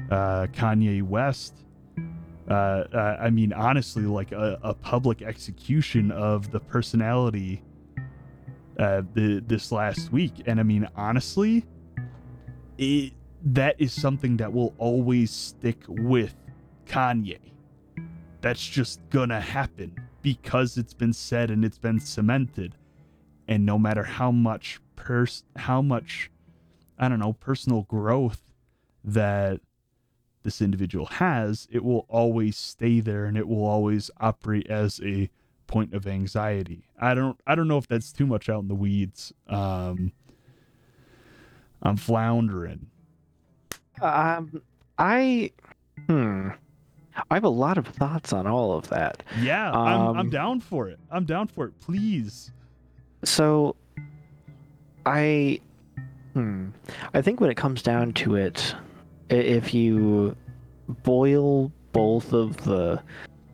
uh, 0.09 0.47
Kanye 0.47 1.01
West. 1.01 1.55
Uh, 2.49 2.83
I 3.21 3.29
mean, 3.29 3.53
honestly, 3.53 4.03
like 4.03 4.33
a, 4.33 4.59
a 4.61 4.73
public 4.73 5.21
execution 5.21 6.11
of 6.11 6.51
the 6.51 6.59
personality 6.59 7.63
uh, 8.77 9.03
the, 9.13 9.41
this 9.47 9.71
last 9.71 10.11
week, 10.11 10.33
and 10.45 10.59
I 10.59 10.63
mean, 10.63 10.89
honestly, 10.95 11.65
it 12.77 13.13
that 13.43 13.75
is 13.79 13.93
something 13.93 14.37
that 14.37 14.51
will 14.51 14.73
always 14.77 15.31
stick 15.31 15.77
with 15.87 16.35
Kanye. 16.85 17.39
That's 18.41 18.65
just 18.65 18.99
gonna 19.09 19.39
happen 19.39 19.95
because 20.21 20.77
it's 20.77 20.93
been 20.93 21.13
said 21.13 21.49
and 21.49 21.65
it's 21.65 21.77
been 21.77 21.99
cemented. 21.99 22.75
And 23.47 23.65
no 23.65 23.77
matter 23.77 24.03
how 24.03 24.31
much 24.31 24.79
pers 24.95 25.43
how 25.55 25.81
much 25.81 26.29
i 26.99 27.09
don't 27.09 27.17
know 27.17 27.33
personal 27.33 27.81
growth 27.83 28.43
that 29.03 29.59
this 30.43 30.61
individual 30.61 31.07
has 31.07 31.67
it 31.71 31.83
will 31.83 32.05
always 32.07 32.55
stay 32.55 32.99
there 32.99 33.25
and 33.25 33.35
it 33.35 33.47
will 33.47 33.65
always 33.65 34.11
operate 34.19 34.67
as 34.67 35.01
a 35.03 35.29
point 35.65 35.93
of 35.93 36.05
anxiety. 36.05 36.83
I 36.99 37.13
don't 37.13 37.39
i 37.47 37.55
don't 37.55 37.67
know 37.67 37.77
if 37.77 37.87
that's 37.87 38.11
too 38.11 38.27
much 38.27 38.47
out 38.47 38.61
in 38.61 38.67
the 38.67 38.75
weeds. 38.75 39.33
Um 39.47 40.11
i'm 41.81 41.97
floundering. 41.97 42.87
Um, 44.01 44.61
I, 44.97 45.51
hmm, 46.07 46.49
I 47.29 47.35
have 47.35 47.43
a 47.43 47.49
lot 47.49 47.77
of 47.77 47.87
thoughts 47.87 48.33
on 48.33 48.47
all 48.47 48.73
of 48.73 48.87
that. 48.89 49.23
yeah 49.41 49.71
I'm, 49.71 50.01
I'm 50.01 50.17
Um, 50.17 50.29
down 50.29 50.59
for 50.59 50.89
it. 50.89 50.99
I'm 51.11 51.25
down 51.25 51.47
for 51.47 51.65
it. 51.65 51.79
Please. 51.79 52.51
So, 53.23 53.75
I, 55.05 55.59
hmm, 56.33 56.69
I 57.13 57.21
think 57.21 57.39
when 57.39 57.49
it 57.51 57.57
comes 57.57 57.81
down 57.81 58.13
to 58.13 58.35
it, 58.35 58.75
if 59.29 59.73
you 59.73 60.35
boil 61.03 61.71
both 61.91 62.33
of 62.33 62.57
the 62.63 63.01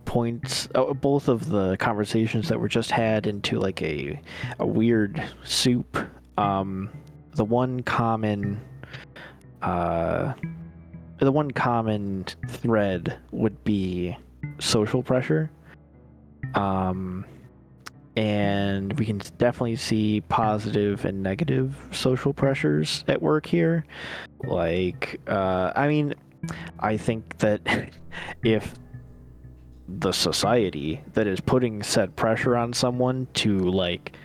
points, 0.06 0.68
uh, 0.76 0.94
both 0.94 1.28
of 1.28 1.50
the 1.50 1.76
conversations 1.78 2.48
that 2.50 2.60
were 2.60 2.68
just 2.70 2.92
had 2.92 3.28
into 3.28 3.60
like 3.60 3.82
a 3.82 4.20
a 4.60 4.66
weird 4.66 5.22
soup, 5.44 5.98
um, 6.38 6.90
the 7.36 7.46
one 7.46 7.82
common, 7.84 8.60
uh, 9.62 10.34
the 11.20 11.32
one 11.32 11.52
common 11.52 12.26
thread 12.48 13.18
would 13.32 13.64
be 13.64 14.16
social 14.60 15.02
pressure. 15.04 15.50
Um, 16.54 17.26
and 18.16 18.98
we 18.98 19.06
can 19.06 19.20
definitely 19.38 19.76
see 19.76 20.22
positive 20.22 21.06
and 21.06 21.22
negative 21.22 21.76
social 21.92 22.34
pressures 22.34 23.04
at 23.08 23.22
work 23.22 23.46
here. 23.46 23.86
Like, 24.44 25.22
uh, 25.28 25.72
I 25.76 25.88
mean, 25.88 26.16
I 26.80 26.98
think 26.98 27.38
that 27.38 27.62
if 28.44 28.74
the 29.88 30.12
society 30.12 31.02
that 31.14 31.28
is 31.28 31.40
putting 31.40 31.82
said 31.84 32.16
pressure 32.16 32.58
on 32.58 32.74
someone 32.74 33.28
to 33.36 33.58
like 33.60 34.16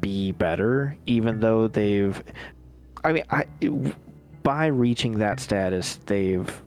be 0.00 0.32
better, 0.32 0.96
even 1.06 1.40
though 1.40 1.68
they've, 1.68 2.22
I 3.04 3.12
mean, 3.12 3.24
I 3.30 3.46
by 4.46 4.66
reaching 4.66 5.18
that 5.18 5.40
status, 5.40 5.98
they've 6.06 6.62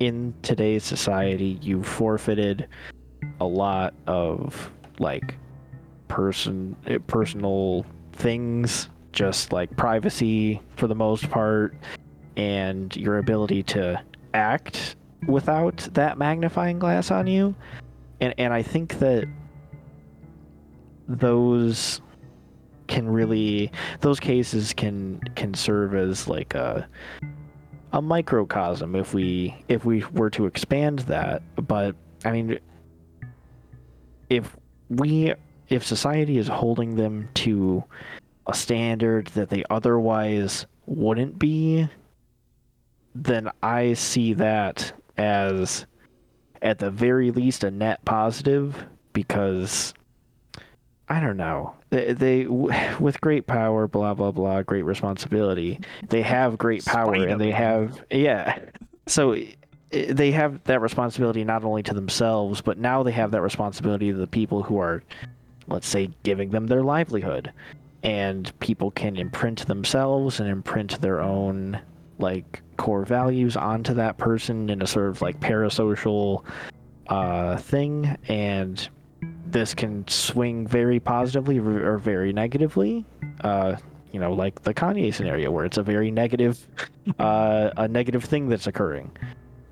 in 0.00 0.34
today's 0.42 0.84
society, 0.84 1.58
you've 1.62 1.86
forfeited 1.86 2.68
a 3.40 3.46
lot 3.46 3.94
of 4.06 4.70
like 4.98 5.34
person 6.08 6.76
eh, 6.88 6.98
personal 7.06 7.86
things 8.12 8.90
just 9.12 9.50
like 9.50 9.74
privacy 9.78 10.60
for 10.76 10.88
the 10.88 10.94
most 10.94 11.30
part 11.30 11.74
and 12.36 12.94
your 12.96 13.16
ability 13.16 13.62
to 13.62 13.98
act 14.34 14.94
without 15.26 15.88
that 15.94 16.18
magnifying 16.18 16.78
glass 16.78 17.10
on 17.10 17.26
you. 17.26 17.54
And 18.20 18.34
and 18.36 18.52
I 18.52 18.62
think 18.62 18.98
that 18.98 19.26
those 21.08 22.02
can 22.86 23.08
really 23.08 23.70
those 24.00 24.20
cases 24.20 24.72
can 24.72 25.20
can 25.34 25.54
serve 25.54 25.94
as 25.94 26.28
like 26.28 26.54
a 26.54 26.88
a 27.92 28.02
microcosm 28.02 28.94
if 28.94 29.14
we 29.14 29.54
if 29.68 29.84
we 29.84 30.04
were 30.12 30.30
to 30.30 30.46
expand 30.46 31.00
that. 31.00 31.42
But 31.56 31.94
i 32.24 32.32
mean 32.32 32.58
if 34.28 34.56
we 34.88 35.34
if 35.68 35.84
society 35.84 36.38
is 36.38 36.48
holding 36.48 36.96
them 36.96 37.28
to 37.34 37.84
a 38.46 38.54
standard 38.54 39.26
that 39.28 39.50
they 39.50 39.64
otherwise 39.70 40.66
wouldn't 40.86 41.38
be 41.38 41.88
then 43.14 43.50
i 43.62 43.92
see 43.94 44.34
that 44.34 44.92
as 45.16 45.86
at 46.62 46.78
the 46.78 46.90
very 46.90 47.30
least 47.30 47.64
a 47.64 47.70
net 47.70 48.04
positive 48.04 48.86
because 49.12 49.94
i 51.08 51.18
don't 51.20 51.36
know 51.36 51.74
they, 51.90 52.12
they 52.12 52.46
with 53.00 53.20
great 53.20 53.46
power 53.46 53.86
blah 53.86 54.14
blah 54.14 54.30
blah 54.30 54.62
great 54.62 54.84
responsibility 54.84 55.80
they 56.08 56.22
have 56.22 56.58
great 56.58 56.84
power 56.84 57.14
and 57.14 57.40
they 57.40 57.50
have 57.50 58.02
yeah. 58.10 58.58
So 59.06 59.36
they 59.90 60.32
have 60.32 60.62
that 60.64 60.80
responsibility 60.80 61.44
not 61.44 61.64
only 61.64 61.82
to 61.84 61.94
themselves 61.94 62.60
but 62.60 62.78
now 62.78 63.02
they 63.02 63.12
have 63.12 63.30
that 63.30 63.42
responsibility 63.42 64.10
to 64.10 64.18
the 64.18 64.26
people 64.26 64.62
who 64.62 64.78
are 64.78 65.02
let's 65.68 65.88
say 65.88 66.10
giving 66.22 66.50
them 66.50 66.66
their 66.66 66.82
livelihood. 66.82 67.52
And 68.02 68.56
people 68.60 68.90
can 68.92 69.16
imprint 69.16 69.66
themselves 69.66 70.38
and 70.38 70.48
imprint 70.48 71.00
their 71.00 71.20
own 71.20 71.80
like 72.18 72.62
core 72.76 73.04
values 73.04 73.56
onto 73.56 73.94
that 73.94 74.16
person 74.16 74.70
in 74.70 74.80
a 74.80 74.86
sort 74.86 75.08
of 75.08 75.22
like 75.22 75.40
parasocial 75.40 76.44
uh, 77.08 77.56
thing. 77.56 78.16
And 78.28 78.88
this 79.46 79.74
can 79.74 80.06
swing 80.08 80.66
very 80.66 81.00
positively 81.00 81.58
or 81.58 81.98
very 81.98 82.32
negatively 82.32 83.04
uh, 83.42 83.76
you 84.12 84.20
know 84.20 84.32
like 84.32 84.62
the 84.62 84.74
kanye 84.74 85.12
scenario 85.12 85.50
where 85.50 85.64
it's 85.64 85.78
a 85.78 85.82
very 85.82 86.10
negative 86.10 86.66
uh, 87.18 87.70
a 87.76 87.88
negative 87.88 88.24
thing 88.24 88.48
that's 88.48 88.66
occurring. 88.66 89.10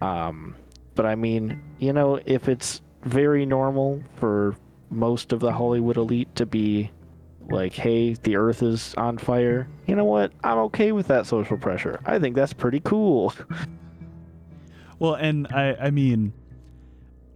Um, 0.01 0.57
but 0.95 1.07
i 1.07 1.15
mean 1.15 1.63
you 1.79 1.93
know 1.93 2.21
if 2.25 2.49
it's 2.49 2.81
very 3.03 3.45
normal 3.47 4.03
for 4.17 4.55
most 4.91 5.33
of 5.33 5.41
the 5.41 5.51
hollywood 5.51 5.97
elite 5.97 6.33
to 6.37 6.47
be 6.47 6.91
like 7.51 7.73
hey 7.73 8.15
the 8.15 8.37
earth 8.37 8.63
is 8.63 8.95
on 8.97 9.19
fire 9.19 9.67
you 9.87 9.95
know 9.97 10.05
what? 10.05 10.33
I'm 10.43 10.59
okay 10.59 10.93
with 10.93 11.09
that 11.09 11.27
social 11.27 11.59
pressure. 11.59 12.01
I 12.07 12.19
think 12.19 12.37
that's 12.37 12.53
pretty 12.53 12.81
cool. 12.81 13.35
Well, 15.01 15.15
and 15.15 15.49
I, 15.49 15.75
I 15.75 15.91
mean, 15.91 16.33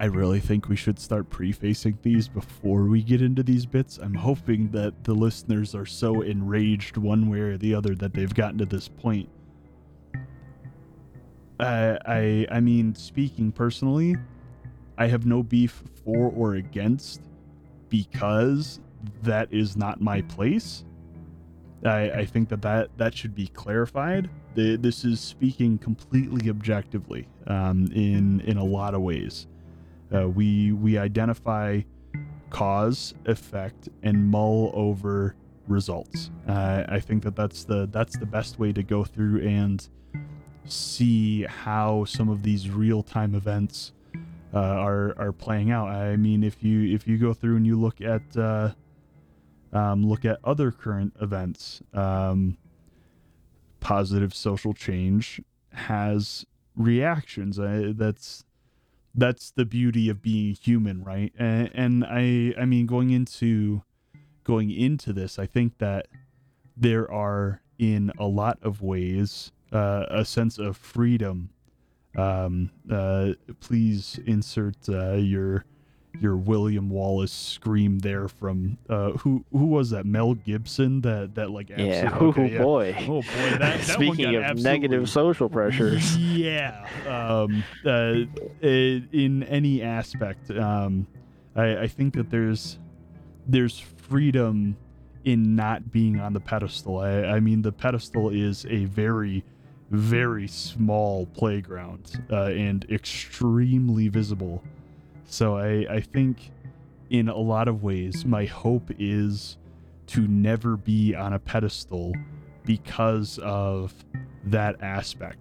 I 0.00 0.04
really 0.04 0.38
think 0.38 0.68
we 0.68 0.76
should 0.76 0.98
start 0.98 1.28
prefacing 1.28 1.98
these 2.02 2.28
before 2.28 2.84
we 2.84 3.02
get 3.02 3.20
into 3.20 3.42
these 3.42 3.66
bits. 3.66 3.98
I'm 3.98 4.14
hoping 4.14 4.70
that 4.70 5.02
the 5.02 5.12
listeners 5.12 5.74
are 5.74 5.86
so 5.86 6.22
enraged 6.22 6.96
one 6.96 7.28
way 7.28 7.40
or 7.40 7.56
the 7.56 7.74
other 7.74 7.96
that 7.96 8.14
they've 8.14 8.32
gotten 8.32 8.58
to 8.58 8.66
this 8.66 8.86
point. 8.86 9.28
Uh, 11.58 11.96
I 12.06 12.46
I 12.50 12.60
mean, 12.60 12.94
speaking 12.94 13.50
personally, 13.50 14.14
I 14.96 15.08
have 15.08 15.26
no 15.26 15.42
beef 15.42 15.82
for 16.04 16.32
or 16.36 16.54
against 16.54 17.22
because 17.88 18.78
that 19.22 19.52
is 19.52 19.76
not 19.76 20.00
my 20.00 20.22
place. 20.22 20.84
I, 21.84 22.10
I 22.10 22.24
think 22.24 22.48
that, 22.50 22.62
that 22.62 22.96
that 22.98 23.14
should 23.14 23.34
be 23.34 23.48
clarified. 23.48 24.30
The, 24.54 24.76
this 24.76 25.04
is 25.04 25.20
speaking 25.20 25.78
completely 25.78 26.50
objectively 26.50 27.26
um, 27.48 27.88
in 27.92 28.40
in 28.42 28.58
a 28.58 28.64
lot 28.64 28.94
of 28.94 29.02
ways. 29.02 29.48
Uh, 30.14 30.28
we 30.28 30.72
we 30.72 30.98
identify 30.98 31.80
cause, 32.50 33.14
effect, 33.26 33.88
and 34.02 34.30
mull 34.30 34.70
over 34.74 35.34
results. 35.66 36.30
Uh, 36.48 36.84
I 36.88 37.00
think 37.00 37.22
that 37.24 37.36
that's 37.36 37.64
the 37.64 37.88
that's 37.92 38.16
the 38.18 38.26
best 38.26 38.58
way 38.58 38.72
to 38.72 38.82
go 38.82 39.04
through 39.04 39.46
and 39.46 39.86
see 40.64 41.42
how 41.44 42.04
some 42.04 42.28
of 42.28 42.42
these 42.42 42.70
real 42.70 43.02
time 43.02 43.34
events 43.34 43.92
uh, 44.54 44.58
are 44.58 45.14
are 45.18 45.32
playing 45.32 45.70
out. 45.70 45.88
I 45.88 46.16
mean, 46.16 46.42
if 46.42 46.62
you 46.62 46.94
if 46.94 47.06
you 47.06 47.18
go 47.18 47.34
through 47.34 47.56
and 47.56 47.66
you 47.66 47.78
look 47.78 48.00
at 48.00 48.36
uh, 48.36 48.72
um, 49.72 50.06
look 50.06 50.24
at 50.24 50.38
other 50.44 50.70
current 50.70 51.14
events, 51.20 51.82
um, 51.92 52.56
positive 53.80 54.34
social 54.34 54.72
change 54.72 55.40
has 55.72 56.46
reactions. 56.76 57.58
Uh, 57.58 57.92
that's 57.94 58.44
that's 59.14 59.50
the 59.50 59.64
beauty 59.64 60.08
of 60.08 60.22
being 60.22 60.54
human, 60.54 61.02
right? 61.02 61.32
And, 61.38 61.70
and 61.74 62.04
I 62.04 62.54
I 62.60 62.64
mean, 62.64 62.86
going 62.86 63.10
into 63.10 63.82
going 64.44 64.70
into 64.70 65.12
this, 65.12 65.38
I 65.38 65.46
think 65.46 65.78
that 65.78 66.06
there 66.76 67.10
are 67.10 67.62
in 67.78 68.12
a 68.18 68.26
lot 68.26 68.58
of 68.62 68.82
ways 68.82 69.52
uh, 69.72 70.06
a 70.10 70.24
sense 70.24 70.58
of 70.58 70.76
freedom 70.76 71.50
um, 72.16 72.70
uh, 72.90 73.32
please 73.60 74.18
insert 74.26 74.76
uh, 74.88 75.14
your 75.14 75.64
your 76.20 76.36
William 76.36 76.88
Wallace 76.90 77.30
scream 77.32 77.98
there 78.00 78.28
from 78.28 78.78
uh, 78.88 79.10
who 79.12 79.44
who 79.52 79.66
was 79.66 79.90
that 79.90 80.06
Mel 80.06 80.34
Gibson 80.34 81.00
that 81.02 81.34
that 81.34 81.50
like 81.50 81.68
Yeah. 81.70 82.16
Oh 82.20 82.28
okay, 82.28 82.52
yeah. 82.54 82.62
boy. 82.62 82.94
oh 83.02 83.22
boy 83.22 83.22
that, 83.22 83.58
that 83.60 83.80
Speaking 83.84 84.34
of 84.34 84.42
absolutely- 84.42 84.62
negative 84.62 85.10
social 85.10 85.48
pressures. 85.58 86.16
yeah 86.18 86.86
um 87.06 87.62
uh, 87.86 88.14
in 88.62 89.42
any 89.44 89.82
aspect 89.82 90.50
um 90.50 91.06
I, 91.54 91.76
I 91.82 91.86
think 91.88 92.14
that 92.14 92.30
there's 92.30 92.78
there's 93.46 93.78
freedom 93.78 94.76
in 95.24 95.56
not 95.56 95.90
being 95.92 96.18
on 96.20 96.32
the 96.32 96.40
pedestal 96.40 96.98
I, 96.98 97.22
I 97.24 97.40
mean 97.40 97.62
the 97.62 97.72
pedestal 97.72 98.30
is 98.30 98.64
a 98.70 98.84
very 98.86 99.44
very 99.90 100.46
small 100.48 101.26
playground 101.26 102.22
uh, 102.30 102.44
and 102.46 102.84
extremely 102.90 104.08
visible 104.08 104.62
so 105.28 105.56
I, 105.56 105.86
I 105.88 106.00
think 106.00 106.50
in 107.10 107.28
a 107.28 107.36
lot 107.36 107.68
of 107.68 107.82
ways 107.82 108.24
my 108.24 108.44
hope 108.44 108.90
is 108.98 109.56
to 110.08 110.26
never 110.26 110.76
be 110.76 111.14
on 111.14 111.32
a 111.34 111.38
pedestal 111.38 112.12
because 112.64 113.38
of 113.42 113.94
that 114.44 114.82
aspect 114.82 115.38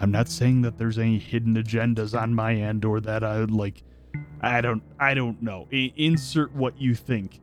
I'm 0.00 0.10
not 0.10 0.28
saying 0.28 0.62
that 0.62 0.78
there's 0.78 0.98
any 0.98 1.18
hidden 1.18 1.54
agendas 1.56 2.20
on 2.20 2.34
my 2.34 2.54
end 2.54 2.84
or 2.84 3.00
that 3.00 3.24
I 3.24 3.38
like 3.44 3.82
I 4.40 4.60
don't 4.60 4.82
I 5.00 5.14
don't 5.14 5.42
know. 5.42 5.66
I- 5.72 5.92
insert 5.96 6.54
what 6.54 6.80
you 6.80 6.94
think. 6.94 7.40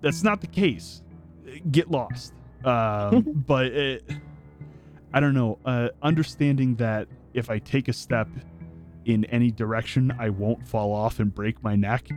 That's 0.00 0.22
not 0.22 0.40
the 0.40 0.46
case. 0.48 1.02
Get 1.70 1.90
lost. 1.90 2.32
Um, 2.64 3.44
but 3.46 3.66
it, 3.66 4.10
I 5.12 5.20
don't 5.20 5.34
know. 5.34 5.58
Uh, 5.66 5.90
understanding 6.02 6.76
that 6.76 7.08
if 7.34 7.50
I 7.50 7.58
take 7.58 7.88
a 7.88 7.92
step 7.92 8.26
in 9.06 9.24
any 9.26 9.50
direction, 9.50 10.12
I 10.18 10.30
won't 10.30 10.66
fall 10.66 10.92
off 10.92 11.20
and 11.20 11.34
break 11.34 11.62
my 11.62 11.76
neck. 11.76 12.08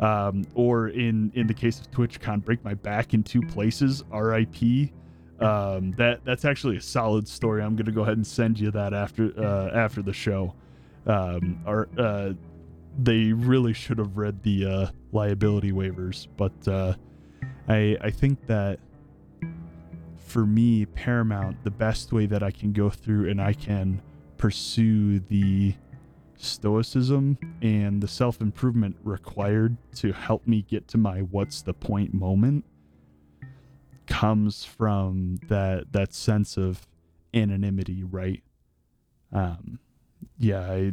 Um, 0.00 0.44
or 0.54 0.88
in 0.88 1.32
in 1.34 1.46
the 1.46 1.54
case 1.54 1.80
of 1.80 1.90
TwitchCon, 1.90 2.44
break 2.44 2.62
my 2.62 2.74
back 2.74 3.14
in 3.14 3.22
two 3.22 3.40
places. 3.40 4.04
R.I.P 4.12 4.92
um 5.40 5.92
that 5.92 6.24
that's 6.24 6.44
actually 6.44 6.76
a 6.76 6.80
solid 6.80 7.28
story 7.28 7.62
i'm 7.62 7.76
gonna 7.76 7.92
go 7.92 8.02
ahead 8.02 8.16
and 8.16 8.26
send 8.26 8.58
you 8.58 8.70
that 8.70 8.94
after 8.94 9.32
uh 9.38 9.68
after 9.74 10.00
the 10.00 10.12
show 10.12 10.54
um 11.06 11.60
or 11.66 11.88
uh 11.98 12.32
they 12.98 13.32
really 13.32 13.74
should 13.74 13.98
have 13.98 14.16
read 14.16 14.42
the 14.42 14.64
uh 14.64 14.86
liability 15.12 15.72
waivers 15.72 16.26
but 16.38 16.52
uh 16.68 16.94
i 17.68 17.96
i 18.00 18.10
think 18.10 18.46
that 18.46 18.78
for 20.16 20.46
me 20.46 20.86
paramount 20.86 21.62
the 21.64 21.70
best 21.70 22.12
way 22.12 22.24
that 22.24 22.42
i 22.42 22.50
can 22.50 22.72
go 22.72 22.88
through 22.88 23.28
and 23.28 23.40
i 23.40 23.52
can 23.52 24.00
pursue 24.38 25.20
the 25.20 25.74
stoicism 26.38 27.38
and 27.62 28.02
the 28.02 28.08
self-improvement 28.08 28.96
required 29.02 29.76
to 29.94 30.12
help 30.12 30.46
me 30.46 30.62
get 30.62 30.86
to 30.88 30.98
my 30.98 31.20
what's 31.20 31.62
the 31.62 31.72
point 31.74 32.12
moment 32.12 32.64
comes 34.06 34.64
from 34.64 35.38
that 35.48 35.92
that 35.92 36.12
sense 36.14 36.56
of 36.56 36.86
anonymity 37.34 38.04
right? 38.04 38.42
Um 39.32 39.78
yeah 40.38 40.60
i 40.60 40.92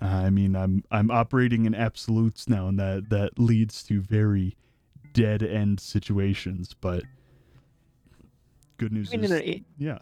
i 0.00 0.30
mean 0.30 0.54
i'm 0.54 0.84
i'm 0.90 1.10
operating 1.10 1.66
in 1.66 1.74
absolutes 1.74 2.48
now 2.48 2.68
and 2.68 2.78
that 2.78 3.10
that 3.10 3.38
leads 3.38 3.82
to 3.82 4.00
very 4.00 4.56
dead 5.12 5.42
end 5.42 5.80
situations 5.80 6.74
but 6.80 7.02
good 8.76 8.92
news 8.92 9.12
I 9.12 9.16
mean, 9.16 9.32
is 9.32 9.60
yeah 9.78 9.98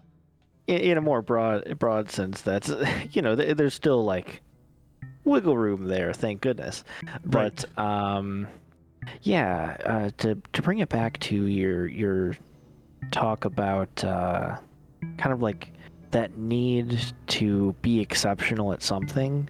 in, 0.66 0.76
in 0.78 0.98
a 0.98 1.00
more 1.00 1.22
broad 1.22 1.78
broad 1.78 2.10
sense, 2.10 2.42
that's 2.42 2.70
you 3.12 3.22
know, 3.22 3.34
th- 3.36 3.56
there's 3.56 3.74
still 3.74 4.04
like 4.04 4.42
wiggle 5.24 5.56
room 5.56 5.86
there. 5.86 6.12
Thank 6.12 6.40
goodness. 6.40 6.84
Right. 7.24 7.64
But 7.76 7.78
um, 7.82 8.46
yeah, 9.22 9.76
uh, 9.84 10.10
to 10.18 10.36
to 10.52 10.62
bring 10.62 10.78
it 10.78 10.88
back 10.88 11.18
to 11.20 11.46
your 11.46 11.86
your 11.86 12.36
talk 13.10 13.44
about 13.44 14.02
uh, 14.04 14.56
kind 15.18 15.32
of 15.32 15.42
like 15.42 15.68
that 16.12 16.36
need 16.38 17.00
to 17.26 17.74
be 17.82 18.00
exceptional 18.00 18.72
at 18.72 18.82
something. 18.82 19.48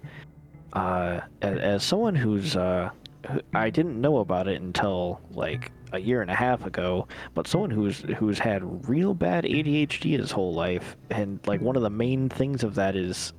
Uh, 0.73 1.21
as, 1.41 1.57
as 1.59 1.83
someone 1.83 2.13
who's 2.15 2.55
uh, 2.55 2.89
who- 3.31 3.41
I 3.53 3.69
didn't 3.69 3.99
know 3.99 4.17
about 4.17 4.47
it 4.47 4.61
until 4.61 5.21
like 5.31 5.71
a 5.93 5.99
year 5.99 6.21
and 6.21 6.29
a 6.29 6.35
half 6.35 6.65
ago, 6.65 7.07
but 7.33 7.47
someone 7.47 7.69
who's 7.71 7.99
who's 8.17 8.39
had 8.39 8.87
real 8.87 9.13
bad 9.13 9.43
ADHD 9.43 10.17
his 10.17 10.31
whole 10.31 10.53
life, 10.53 10.95
and 11.09 11.39
like 11.45 11.61
one 11.61 11.75
of 11.75 11.81
the 11.81 11.89
main 11.89 12.29
things 12.29 12.63
of 12.63 12.75
that 12.75 12.95
is 12.95 13.33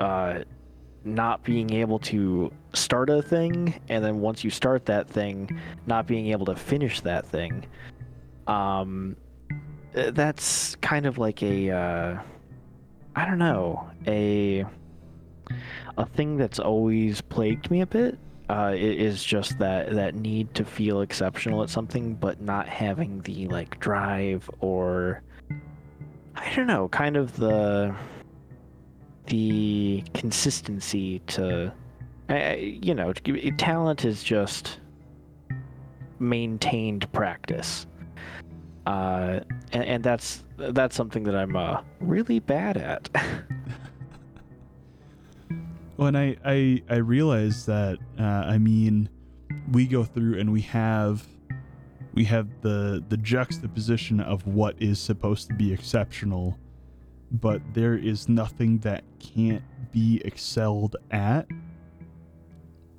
uh, 0.00 0.40
not 1.04 1.42
being 1.44 1.72
able 1.72 1.98
to 2.00 2.50
start 2.72 3.10
a 3.10 3.22
thing, 3.22 3.74
and 3.88 4.04
then 4.04 4.20
once 4.20 4.44
you 4.44 4.50
start 4.50 4.86
that 4.86 5.08
thing, 5.08 5.60
not 5.86 6.06
being 6.06 6.28
able 6.28 6.46
to 6.46 6.56
finish 6.56 7.00
that 7.02 7.26
thing. 7.26 7.64
Um, 8.46 9.16
that's 9.92 10.76
kind 10.76 11.06
of 11.06 11.18
like 11.18 11.42
a 11.42 11.70
uh, 11.70 12.18
I 13.16 13.26
don't 13.26 13.38
know 13.38 13.88
a 14.06 14.64
a 15.96 16.06
thing 16.06 16.36
that's 16.36 16.58
always 16.58 17.20
plagued 17.20 17.70
me 17.70 17.80
a 17.80 17.86
bit 17.86 18.18
uh, 18.50 18.72
is 18.76 19.24
just 19.24 19.58
that 19.58 19.92
that 19.92 20.14
need 20.14 20.54
to 20.54 20.64
feel 20.64 21.00
exceptional 21.00 21.62
at 21.62 21.70
something, 21.70 22.14
but 22.14 22.40
not 22.40 22.68
having 22.68 23.20
the 23.22 23.48
like 23.48 23.78
drive 23.80 24.48
or 24.60 25.22
I 26.36 26.54
don't 26.54 26.66
know, 26.66 26.88
kind 26.88 27.16
of 27.16 27.36
the 27.36 27.94
the 29.26 30.04
consistency 30.12 31.20
to, 31.20 31.72
you 32.58 32.94
know, 32.94 33.12
talent 33.56 34.04
is 34.04 34.22
just 34.22 34.78
maintained 36.18 37.10
practice, 37.12 37.86
uh, 38.86 39.40
and, 39.72 39.84
and 39.84 40.04
that's 40.04 40.44
that's 40.56 40.94
something 40.94 41.22
that 41.24 41.34
I'm 41.34 41.56
uh, 41.56 41.80
really 42.00 42.40
bad 42.40 42.76
at. 42.76 43.08
Well, 45.96 46.08
and 46.08 46.18
I, 46.18 46.36
I, 46.44 46.82
I 46.90 46.96
realize 46.96 47.66
that, 47.66 47.98
uh, 48.18 48.22
I 48.22 48.58
mean, 48.58 49.08
we 49.70 49.86
go 49.86 50.02
through 50.02 50.40
and 50.40 50.52
we 50.52 50.60
have, 50.62 51.24
we 52.14 52.24
have 52.24 52.48
the, 52.62 53.04
the 53.08 53.16
juxtaposition 53.16 54.18
of 54.18 54.44
what 54.46 54.74
is 54.80 54.98
supposed 54.98 55.48
to 55.48 55.54
be 55.54 55.72
exceptional, 55.72 56.58
but 57.30 57.62
there 57.74 57.94
is 57.94 58.28
nothing 58.28 58.78
that 58.78 59.04
can't 59.20 59.62
be 59.92 60.20
excelled 60.24 60.96
at. 61.12 61.46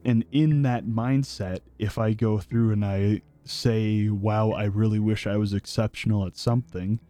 And 0.06 0.24
in 0.32 0.62
that 0.62 0.86
mindset, 0.86 1.60
if 1.78 1.98
I 1.98 2.14
go 2.14 2.38
through 2.38 2.72
and 2.72 2.86
I 2.86 3.22
say, 3.43 4.08
wow, 4.08 4.52
I 4.52 4.66
really 4.66 5.00
wish 5.00 5.28
I 5.28 5.36
was 5.36 5.54
exceptional 5.54 6.26
at 6.26 6.38
something, 6.38 7.02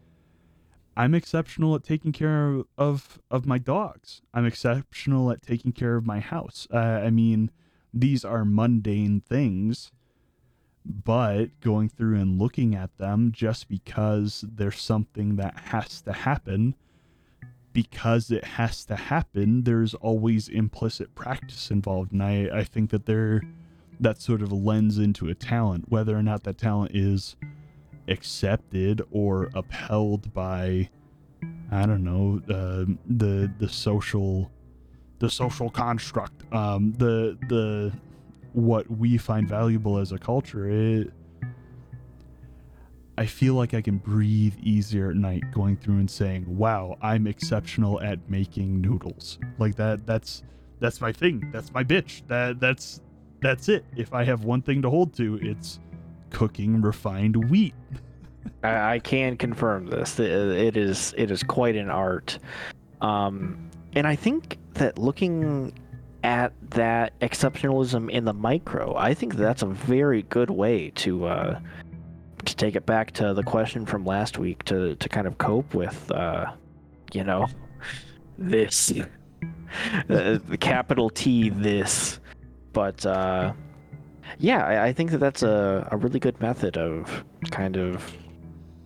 I'm 0.96 1.14
exceptional 1.14 1.74
at 1.74 1.84
taking 1.84 2.12
care 2.12 2.62
of 2.78 3.18
of 3.30 3.46
my 3.46 3.58
dogs. 3.58 4.22
I'm 4.32 4.46
exceptional 4.46 5.30
at 5.30 5.42
taking 5.42 5.72
care 5.72 5.96
of 5.96 6.06
my 6.06 6.20
house. 6.20 6.66
Uh, 6.72 6.78
I 6.78 7.10
mean, 7.10 7.50
these 7.92 8.24
are 8.24 8.44
mundane 8.44 9.20
things, 9.20 9.92
but 10.84 11.60
going 11.60 11.88
through 11.90 12.18
and 12.18 12.38
looking 12.38 12.74
at 12.74 12.96
them 12.96 13.30
just 13.32 13.68
because 13.68 14.44
there's 14.48 14.80
something 14.80 15.36
that 15.36 15.58
has 15.66 16.00
to 16.02 16.12
happen, 16.12 16.74
because 17.72 18.30
it 18.30 18.44
has 18.44 18.84
to 18.86 18.96
happen, 18.96 19.64
there's 19.64 19.92
always 19.94 20.48
implicit 20.48 21.14
practice 21.14 21.70
involved, 21.70 22.12
and 22.12 22.22
I 22.22 22.48
I 22.52 22.64
think 22.64 22.90
that 22.90 23.04
there 23.04 23.42
that 24.00 24.20
sort 24.20 24.42
of 24.42 24.52
lends 24.52 24.98
into 24.98 25.28
a 25.28 25.34
talent, 25.34 25.86
whether 25.88 26.16
or 26.16 26.22
not 26.22 26.44
that 26.44 26.58
talent 26.58 26.92
is 26.94 27.36
accepted 28.08 29.02
or 29.10 29.50
upheld 29.54 30.32
by 30.32 30.88
I 31.70 31.84
don't 31.86 32.04
know 32.04 32.40
uh, 32.48 32.84
the 33.06 33.52
the 33.58 33.68
social 33.68 34.50
the 35.18 35.30
social 35.30 35.70
construct. 35.70 36.42
Um, 36.52 36.92
the 36.98 37.38
the 37.48 37.92
what 38.52 38.90
we 38.90 39.18
find 39.18 39.48
valuable 39.48 39.98
as 39.98 40.12
a 40.12 40.18
culture 40.18 40.68
it 40.70 41.12
I 43.18 43.26
feel 43.26 43.54
like 43.54 43.74
I 43.74 43.80
can 43.80 43.98
breathe 43.98 44.54
easier 44.62 45.10
at 45.10 45.16
night 45.16 45.42
going 45.52 45.76
through 45.76 45.96
and 45.96 46.10
saying 46.10 46.44
wow 46.46 46.96
I'm 47.02 47.26
exceptional 47.26 48.00
at 48.00 48.30
making 48.30 48.80
noodles. 48.80 49.38
Like 49.58 49.76
that 49.76 50.06
that's 50.06 50.42
that's 50.80 51.00
my 51.00 51.12
thing. 51.12 51.50
That's 51.52 51.72
my 51.72 51.82
bitch. 51.84 52.22
That 52.28 52.60
that's 52.60 53.00
that's 53.40 53.68
it. 53.68 53.84
If 53.96 54.12
I 54.14 54.24
have 54.24 54.44
one 54.44 54.62
thing 54.62 54.82
to 54.82 54.90
hold 54.90 55.14
to 55.14 55.38
it's 55.42 55.80
cooking 56.30 56.80
refined 56.82 57.50
wheat 57.50 57.74
I, 58.62 58.94
I 58.94 58.98
can 58.98 59.36
confirm 59.36 59.86
this. 59.86 60.18
It 60.18 60.76
is 60.76 61.14
it 61.16 61.30
is 61.30 61.42
quite 61.42 61.76
an 61.76 61.90
art, 61.90 62.38
um, 63.00 63.70
and 63.94 64.06
I 64.06 64.16
think 64.16 64.58
that 64.74 64.98
looking 64.98 65.72
at 66.22 66.52
that 66.70 67.18
exceptionalism 67.20 68.10
in 68.10 68.24
the 68.24 68.32
micro, 68.32 68.96
I 68.96 69.14
think 69.14 69.34
that's 69.34 69.62
a 69.62 69.66
very 69.66 70.22
good 70.22 70.50
way 70.50 70.90
to 70.96 71.26
uh, 71.26 71.60
to 72.44 72.56
take 72.56 72.76
it 72.76 72.86
back 72.86 73.12
to 73.12 73.34
the 73.34 73.42
question 73.42 73.86
from 73.86 74.04
last 74.04 74.38
week 74.38 74.64
to 74.64 74.96
to 74.96 75.08
kind 75.08 75.26
of 75.26 75.38
cope 75.38 75.74
with, 75.74 76.10
uh, 76.10 76.52
you 77.12 77.24
know, 77.24 77.46
this 78.38 78.92
uh, 80.10 80.38
the 80.48 80.58
capital 80.58 81.10
T 81.10 81.50
this, 81.50 82.20
but. 82.72 83.04
Uh, 83.04 83.52
yeah, 84.38 84.64
I, 84.64 84.86
I 84.86 84.92
think 84.92 85.10
that 85.10 85.18
that's 85.18 85.42
a, 85.42 85.88
a 85.90 85.96
really 85.96 86.20
good 86.20 86.40
method 86.40 86.76
of 86.76 87.24
kind 87.50 87.76
of 87.76 88.16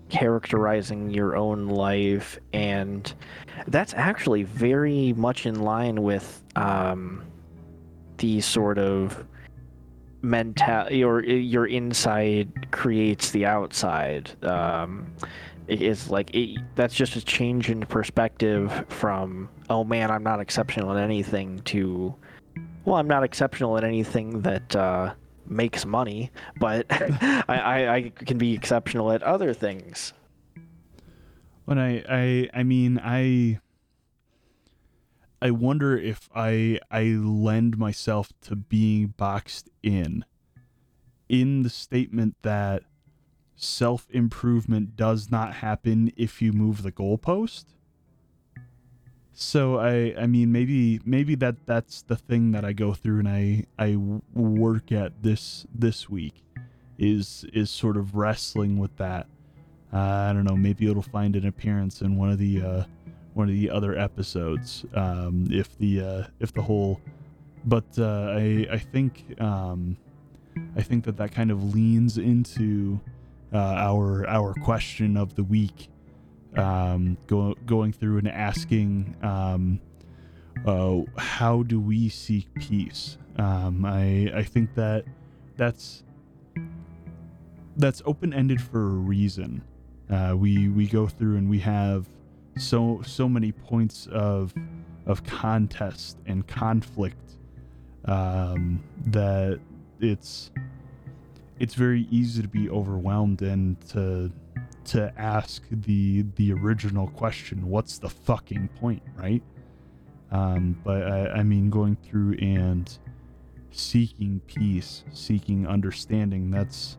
characterizing 0.09 1.09
your 1.11 1.37
own 1.37 1.69
life 1.69 2.37
and 2.53 3.15
that's 3.69 3.95
actually 3.95 4.43
very 4.43 5.13
much 5.13 5.47
in 5.47 5.61
line 5.61 6.03
with 6.03 6.43
um, 6.57 7.25
the 8.19 8.41
sort 8.41 8.79
of 8.79 9.25
mental 10.23 10.93
your 10.93 11.25
your 11.25 11.67
inside 11.67 12.71
creates 12.73 13.31
the 13.31 13.47
outside. 13.47 14.31
Um, 14.45 15.15
is 15.69 16.11
like 16.11 16.35
it, 16.35 16.59
that's 16.75 16.95
just 16.95 17.17
a 17.17 17.23
change 17.23 17.71
in 17.71 17.81
perspective 17.83 18.85
from 18.89 19.49
oh 19.69 19.85
man 19.85 20.11
i'm 20.11 20.23
not 20.23 20.41
exceptional 20.41 20.91
at 20.91 21.03
anything 21.03 21.61
to 21.61 22.13
well 22.85 22.97
i'm 22.97 23.07
not 23.07 23.23
exceptional 23.23 23.79
at 23.79 23.85
anything 23.85 24.41
that 24.41 24.75
uh, 24.75 25.15
makes 25.51 25.85
money, 25.85 26.31
but 26.59 26.87
I, 26.91 27.45
I, 27.49 27.95
I 27.95 28.09
can 28.11 28.39
be 28.39 28.55
exceptional 28.55 29.13
at 29.13 29.23
other 29.23 29.53
things. 29.53 30.13
When 31.65 31.79
I, 31.79 32.03
I, 32.09 32.51
I 32.55 32.63
mean, 32.63 33.01
I, 33.03 33.61
I 35.43 35.51
wonder 35.51 35.97
if 35.97 36.29
I, 36.35 36.81
I 36.91 37.03
lend 37.03 37.79
myself 37.79 38.33
to 38.43 38.57
being 38.57 39.15
boxed 39.17 39.69
in, 39.83 40.25
in 41.29 41.63
the 41.63 41.71
statement 41.71 42.37
that 42.43 42.83
self 43.57 44.09
improvement 44.11 44.97
does 44.97 45.31
not 45.31 45.55
happen 45.55 46.13
if 46.17 46.41
you 46.43 46.53
move 46.53 46.83
the 46.83 46.93
goalpost. 46.93 47.67
So 49.43 49.79
I 49.79 50.15
I 50.21 50.27
mean 50.27 50.53
maybe 50.53 51.01
maybe 51.07 51.35
that 51.37 51.57
that's 51.65 52.03
the 52.03 52.17
thing 52.17 52.53
that 52.53 52.63
I 52.63 52.75
go 52.75 52.93
through 52.93 53.21
and 53.21 53.29
I 53.29 53.65
I 53.79 53.97
work 54.35 54.93
at 54.93 55.23
this 55.23 55.67
this 55.75 56.11
week 56.11 56.45
is 56.99 57.47
is 57.55 57.71
sort 57.71 57.97
of 57.97 58.15
wrestling 58.15 58.79
with 58.79 58.95
that. 58.99 59.27
Uh, 59.95 59.99
I 60.29 60.35
don't 60.35 60.45
know. 60.45 60.57
Maybe 60.57 60.91
it'll 60.91 61.01
find 61.03 61.37
an 61.37 61.47
appearance 61.47 62.03
in 62.03 62.19
one 62.19 62.31
of 62.31 62.37
the 62.37 62.63
uh, 62.63 62.85
one 63.33 63.49
of 63.49 63.55
the 63.55 63.71
other 63.71 63.99
episodes. 63.99 64.85
Um, 64.95 65.47
if 65.51 65.77
the 65.79 66.03
uh, 66.03 66.23
if 66.39 66.53
the 66.53 66.63
whole, 66.63 67.01
but 67.65 67.87
uh, 67.99 68.35
I 68.37 68.67
I 68.71 68.79
think 68.79 69.41
um, 69.41 69.97
I 70.77 70.83
think 70.83 71.05
that 71.07 71.17
that 71.17 71.33
kind 71.33 71.51
of 71.51 71.75
leans 71.75 72.19
into 72.19 73.01
uh, 73.55 73.57
our 73.57 74.29
our 74.29 74.53
question 74.53 75.17
of 75.17 75.35
the 75.35 75.45
week 75.45 75.89
um, 76.57 77.17
go, 77.27 77.55
going 77.67 77.93
through 77.93 78.19
and 78.19 78.29
asking 78.29 79.17
um, 79.23 79.81
uh, 80.67 81.01
how 81.17 81.63
do 81.63 81.81
we 81.81 82.09
seek 82.09 82.53
peace? 82.55 83.17
Um, 83.37 83.85
I, 83.85 84.31
I 84.35 84.43
think 84.43 84.75
that 84.75 85.05
that's 85.57 86.05
that's 87.77 88.03
open-ended 88.05 88.61
for 88.61 88.81
a 88.81 88.91
reason. 88.91 89.63
Uh, 90.11 90.35
we 90.37 90.69
we 90.69 90.87
go 90.87 91.07
through 91.07 91.37
and 91.37 91.49
we 91.49 91.59
have 91.61 92.09
so 92.59 93.01
so 93.07 93.29
many 93.29 93.53
points 93.53 94.09
of 94.11 94.53
of 95.07 95.25
contest 95.25 96.19
and 96.27 96.47
conflict 96.47 97.37
um, 98.07 98.83
that 99.07 99.61
it's 100.01 100.51
it's 101.59 101.75
very 101.75 102.07
easy 102.11 102.43
to 102.43 102.49
be 102.49 102.69
overwhelmed 102.71 103.43
and 103.43 103.81
to 103.89 104.33
to 104.85 105.13
ask 105.19 105.63
the 105.71 106.25
the 106.37 106.53
original 106.53 107.09
question 107.09 107.69
what's 107.69 107.99
the 107.99 108.09
fucking 108.09 108.69
point 108.81 109.03
right? 109.17 109.43
Um, 110.31 110.81
but 110.85 111.03
I, 111.03 111.29
I 111.29 111.43
mean 111.43 111.71
going 111.71 111.97
through 111.97 112.35
and 112.35 112.99
seeking 113.73 114.41
peace 114.47 115.05
seeking 115.13 115.67
understanding 115.67 116.51
that's 116.51 116.99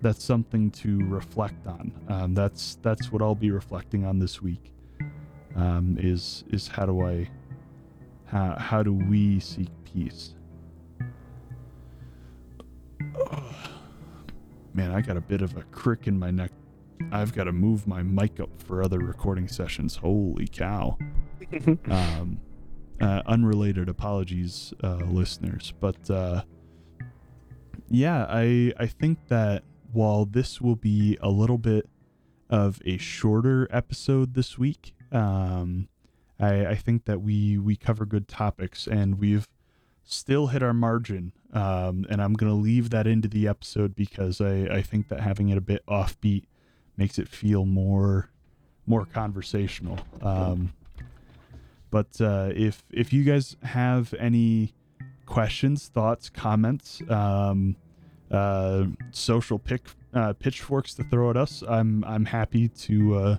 that's 0.00 0.22
something 0.22 0.70
to 0.70 0.98
reflect 1.06 1.66
on. 1.66 1.90
Um, 2.08 2.34
that's 2.34 2.78
that's 2.82 3.10
what 3.10 3.22
i'll 3.22 3.34
be 3.34 3.50
reflecting 3.50 4.04
on 4.04 4.18
this 4.18 4.42
week 4.42 4.72
um, 5.56 5.96
is 5.98 6.44
is 6.50 6.68
how 6.68 6.86
do 6.86 7.02
i 7.02 7.28
how, 8.26 8.56
how 8.58 8.82
do 8.82 8.92
we 8.92 9.38
seek 9.38 9.68
peace? 9.84 10.34
Man 14.74 14.90
i 14.90 15.00
got 15.00 15.16
a 15.16 15.20
bit 15.20 15.40
of 15.40 15.56
a 15.56 15.62
crick 15.62 16.06
in 16.06 16.18
my 16.18 16.30
neck 16.30 16.50
I've 17.12 17.32
got 17.32 17.44
to 17.44 17.52
move 17.52 17.86
my 17.86 18.02
mic 18.02 18.40
up 18.40 18.50
for 18.62 18.82
other 18.82 18.98
recording 18.98 19.48
sessions. 19.48 19.96
Holy 19.96 20.46
cow. 20.46 20.98
um, 21.90 22.40
uh, 23.00 23.22
unrelated 23.26 23.88
apologies, 23.88 24.72
uh, 24.82 24.96
listeners. 25.06 25.72
But 25.80 26.10
uh, 26.10 26.42
yeah, 27.88 28.26
I, 28.28 28.72
I 28.78 28.86
think 28.86 29.28
that 29.28 29.64
while 29.92 30.24
this 30.24 30.60
will 30.60 30.76
be 30.76 31.18
a 31.20 31.28
little 31.28 31.58
bit 31.58 31.88
of 32.50 32.80
a 32.84 32.98
shorter 32.98 33.68
episode 33.70 34.34
this 34.34 34.58
week, 34.58 34.94
um, 35.12 35.88
I, 36.40 36.66
I 36.66 36.74
think 36.74 37.04
that 37.04 37.20
we, 37.20 37.58
we 37.58 37.76
cover 37.76 38.04
good 38.04 38.28
topics 38.28 38.86
and 38.86 39.18
we've 39.18 39.48
still 40.02 40.48
hit 40.48 40.62
our 40.62 40.74
margin. 40.74 41.32
Um, 41.52 42.04
and 42.10 42.20
I'm 42.20 42.34
going 42.34 42.50
to 42.50 42.56
leave 42.56 42.90
that 42.90 43.06
into 43.06 43.28
the 43.28 43.46
episode 43.46 43.94
because 43.94 44.40
I, 44.40 44.66
I 44.70 44.82
think 44.82 45.08
that 45.08 45.20
having 45.20 45.48
it 45.50 45.58
a 45.58 45.60
bit 45.60 45.86
offbeat 45.86 46.44
makes 46.96 47.18
it 47.18 47.28
feel 47.28 47.64
more 47.64 48.30
more 48.86 49.06
conversational. 49.06 49.98
Um, 50.22 50.72
but 51.90 52.20
uh, 52.20 52.50
if 52.54 52.82
if 52.90 53.12
you 53.12 53.24
guys 53.24 53.56
have 53.62 54.14
any 54.18 54.74
questions, 55.26 55.88
thoughts, 55.88 56.28
comments, 56.28 57.00
um, 57.08 57.76
uh, 58.30 58.84
social 59.10 59.58
pick 59.58 59.82
uh, 60.12 60.32
pitchforks 60.34 60.94
to 60.94 61.04
throw 61.04 61.30
at 61.30 61.36
us, 61.36 61.62
I'm 61.66 62.04
I'm 62.04 62.24
happy 62.24 62.68
to. 62.68 63.16
Uh, 63.16 63.36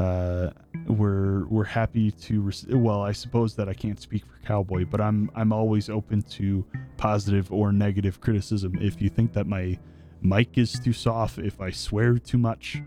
uh, 0.00 0.50
we're 0.86 1.44
we're 1.48 1.64
happy 1.64 2.12
to. 2.12 2.40
Rec- 2.40 2.56
well, 2.70 3.02
I 3.02 3.12
suppose 3.12 3.56
that 3.56 3.68
I 3.68 3.74
can't 3.74 4.00
speak 4.00 4.24
for 4.24 4.38
Cowboy, 4.46 4.84
but 4.84 5.00
I'm 5.00 5.30
I'm 5.34 5.52
always 5.52 5.90
open 5.90 6.22
to 6.22 6.64
positive 6.96 7.52
or 7.52 7.72
negative 7.72 8.20
criticism. 8.20 8.78
If 8.80 9.02
you 9.02 9.08
think 9.08 9.32
that 9.32 9.46
my 9.46 9.76
mic 10.22 10.58
is 10.58 10.78
too 10.78 10.92
soft, 10.92 11.38
if 11.38 11.60
I 11.60 11.70
swear 11.70 12.18
too 12.18 12.38
much. 12.38 12.82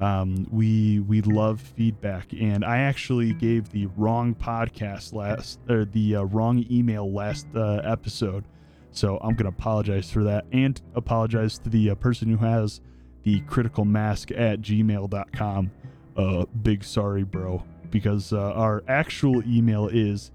Um, 0.00 0.46
we 0.50 1.00
we 1.00 1.22
love 1.22 1.60
feedback, 1.60 2.32
and 2.32 2.64
I 2.64 2.78
actually 2.78 3.32
gave 3.32 3.70
the 3.70 3.86
wrong 3.96 4.34
podcast 4.34 5.12
last 5.12 5.60
or 5.68 5.84
the 5.84 6.16
uh, 6.16 6.22
wrong 6.24 6.64
email 6.70 7.12
last 7.12 7.46
uh, 7.54 7.80
episode, 7.84 8.44
so 8.90 9.18
I'm 9.22 9.34
gonna 9.34 9.50
apologize 9.50 10.10
for 10.10 10.24
that, 10.24 10.46
and 10.52 10.80
apologize 10.94 11.58
to 11.60 11.68
the 11.70 11.90
uh, 11.90 11.94
person 11.94 12.28
who 12.28 12.44
has 12.44 12.80
the 13.22 13.40
critical 13.42 13.84
mask 13.84 14.32
at 14.32 14.60
gmail.com. 14.60 15.70
a 16.16 16.46
big 16.46 16.84
sorry, 16.84 17.22
bro, 17.22 17.62
because 17.90 18.32
uh, 18.32 18.52
our 18.52 18.82
actual 18.88 19.42
email 19.48 19.88
is 19.88 20.32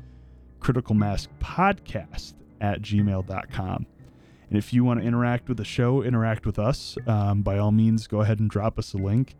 criticalmaskpodcast 0.61 2.33
at 2.61 2.81
gmail.com. 2.81 3.85
And 4.49 4.57
if 4.57 4.73
you 4.73 4.83
want 4.83 4.99
to 4.99 5.05
interact 5.05 5.47
with 5.47 5.57
the 5.57 5.65
show, 5.65 6.01
interact 6.01 6.45
with 6.45 6.57
us, 6.57 6.97
um, 7.05 7.43
by 7.43 7.59
all 7.59 7.71
means, 7.71 8.07
go 8.07 8.21
ahead 8.21 8.39
and 8.39 8.49
drop 8.49 8.79
us 8.79 8.93
a 8.93 8.97
link. 8.97 9.35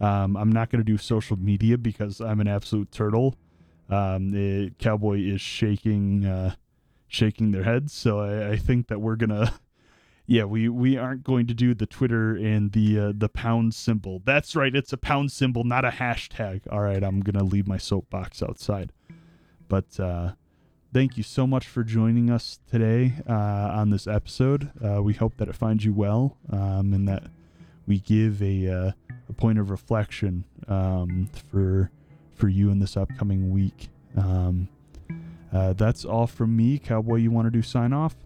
Um, 0.00 0.36
I'm 0.36 0.52
not 0.52 0.70
going 0.70 0.80
to 0.80 0.84
do 0.84 0.98
social 0.98 1.38
media 1.38 1.78
because 1.78 2.20
I'm 2.20 2.40
an 2.40 2.48
absolute 2.48 2.92
turtle. 2.92 3.36
Um, 3.88 4.30
the 4.30 4.72
cowboy 4.78 5.20
is 5.20 5.40
shaking, 5.40 6.26
uh, 6.26 6.54
shaking 7.08 7.52
their 7.52 7.64
heads. 7.64 7.92
So 7.92 8.20
I, 8.20 8.50
I 8.50 8.56
think 8.56 8.88
that 8.88 9.00
we're 9.00 9.16
gonna, 9.16 9.54
yeah, 10.26 10.44
we 10.44 10.68
we 10.68 10.96
aren't 10.96 11.24
going 11.24 11.46
to 11.48 11.54
do 11.54 11.74
the 11.74 11.86
Twitter 11.86 12.36
and 12.36 12.72
the 12.72 12.98
uh, 12.98 13.12
the 13.14 13.28
pound 13.28 13.74
symbol. 13.74 14.22
That's 14.24 14.54
right, 14.54 14.74
it's 14.74 14.92
a 14.92 14.96
pound 14.96 15.32
symbol, 15.32 15.64
not 15.64 15.84
a 15.84 15.90
hashtag. 15.90 16.62
All 16.70 16.80
right, 16.80 17.02
I'm 17.02 17.20
gonna 17.20 17.44
leave 17.44 17.66
my 17.66 17.78
soapbox 17.78 18.42
outside. 18.42 18.92
But 19.68 19.98
uh, 19.98 20.32
thank 20.92 21.16
you 21.16 21.22
so 21.22 21.46
much 21.46 21.66
for 21.66 21.84
joining 21.84 22.30
us 22.30 22.58
today 22.70 23.14
uh, 23.28 23.32
on 23.32 23.90
this 23.90 24.06
episode. 24.06 24.70
Uh, 24.84 25.02
we 25.02 25.14
hope 25.14 25.36
that 25.36 25.48
it 25.48 25.54
finds 25.54 25.84
you 25.84 25.92
well 25.92 26.36
um, 26.50 26.92
and 26.92 27.08
that 27.08 27.24
we 27.86 28.00
give 28.00 28.42
a 28.42 28.68
uh, 28.68 28.92
a 29.28 29.32
point 29.32 29.58
of 29.58 29.70
reflection 29.70 30.44
um, 30.68 31.28
for 31.50 31.90
for 32.34 32.48
you 32.48 32.70
in 32.70 32.78
this 32.78 32.96
upcoming 32.96 33.50
week. 33.50 33.88
Um, 34.16 34.68
uh, 35.52 35.72
that's 35.74 36.04
all 36.04 36.26
from 36.26 36.56
me. 36.56 36.78
Cowboy, 36.78 37.16
you 37.16 37.30
want 37.30 37.46
to 37.46 37.50
do 37.50 37.62
sign 37.62 37.92
off? 37.92 38.16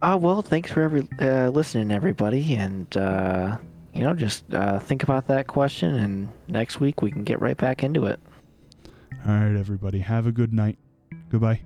Uh, 0.00 0.18
well, 0.20 0.42
thanks 0.42 0.72
for 0.72 0.82
every 0.82 1.06
uh, 1.20 1.48
listening, 1.50 1.92
everybody, 1.92 2.54
and 2.54 2.96
uh, 2.96 3.56
you 3.94 4.02
know, 4.02 4.14
just 4.14 4.44
think 4.80 5.02
about 5.02 5.28
that 5.28 5.46
question, 5.46 5.94
and 5.94 6.28
next 6.48 6.80
week 6.80 7.02
we 7.02 7.10
can 7.10 7.24
get 7.24 7.40
right 7.40 7.56
back 7.56 7.84
into 7.84 8.06
it. 8.06 8.18
All 9.24 9.34
right, 9.34 9.56
everybody. 9.56 10.00
Have 10.00 10.26
a 10.26 10.32
good 10.32 10.52
night. 10.52 10.78
Goodbye. 11.30 11.60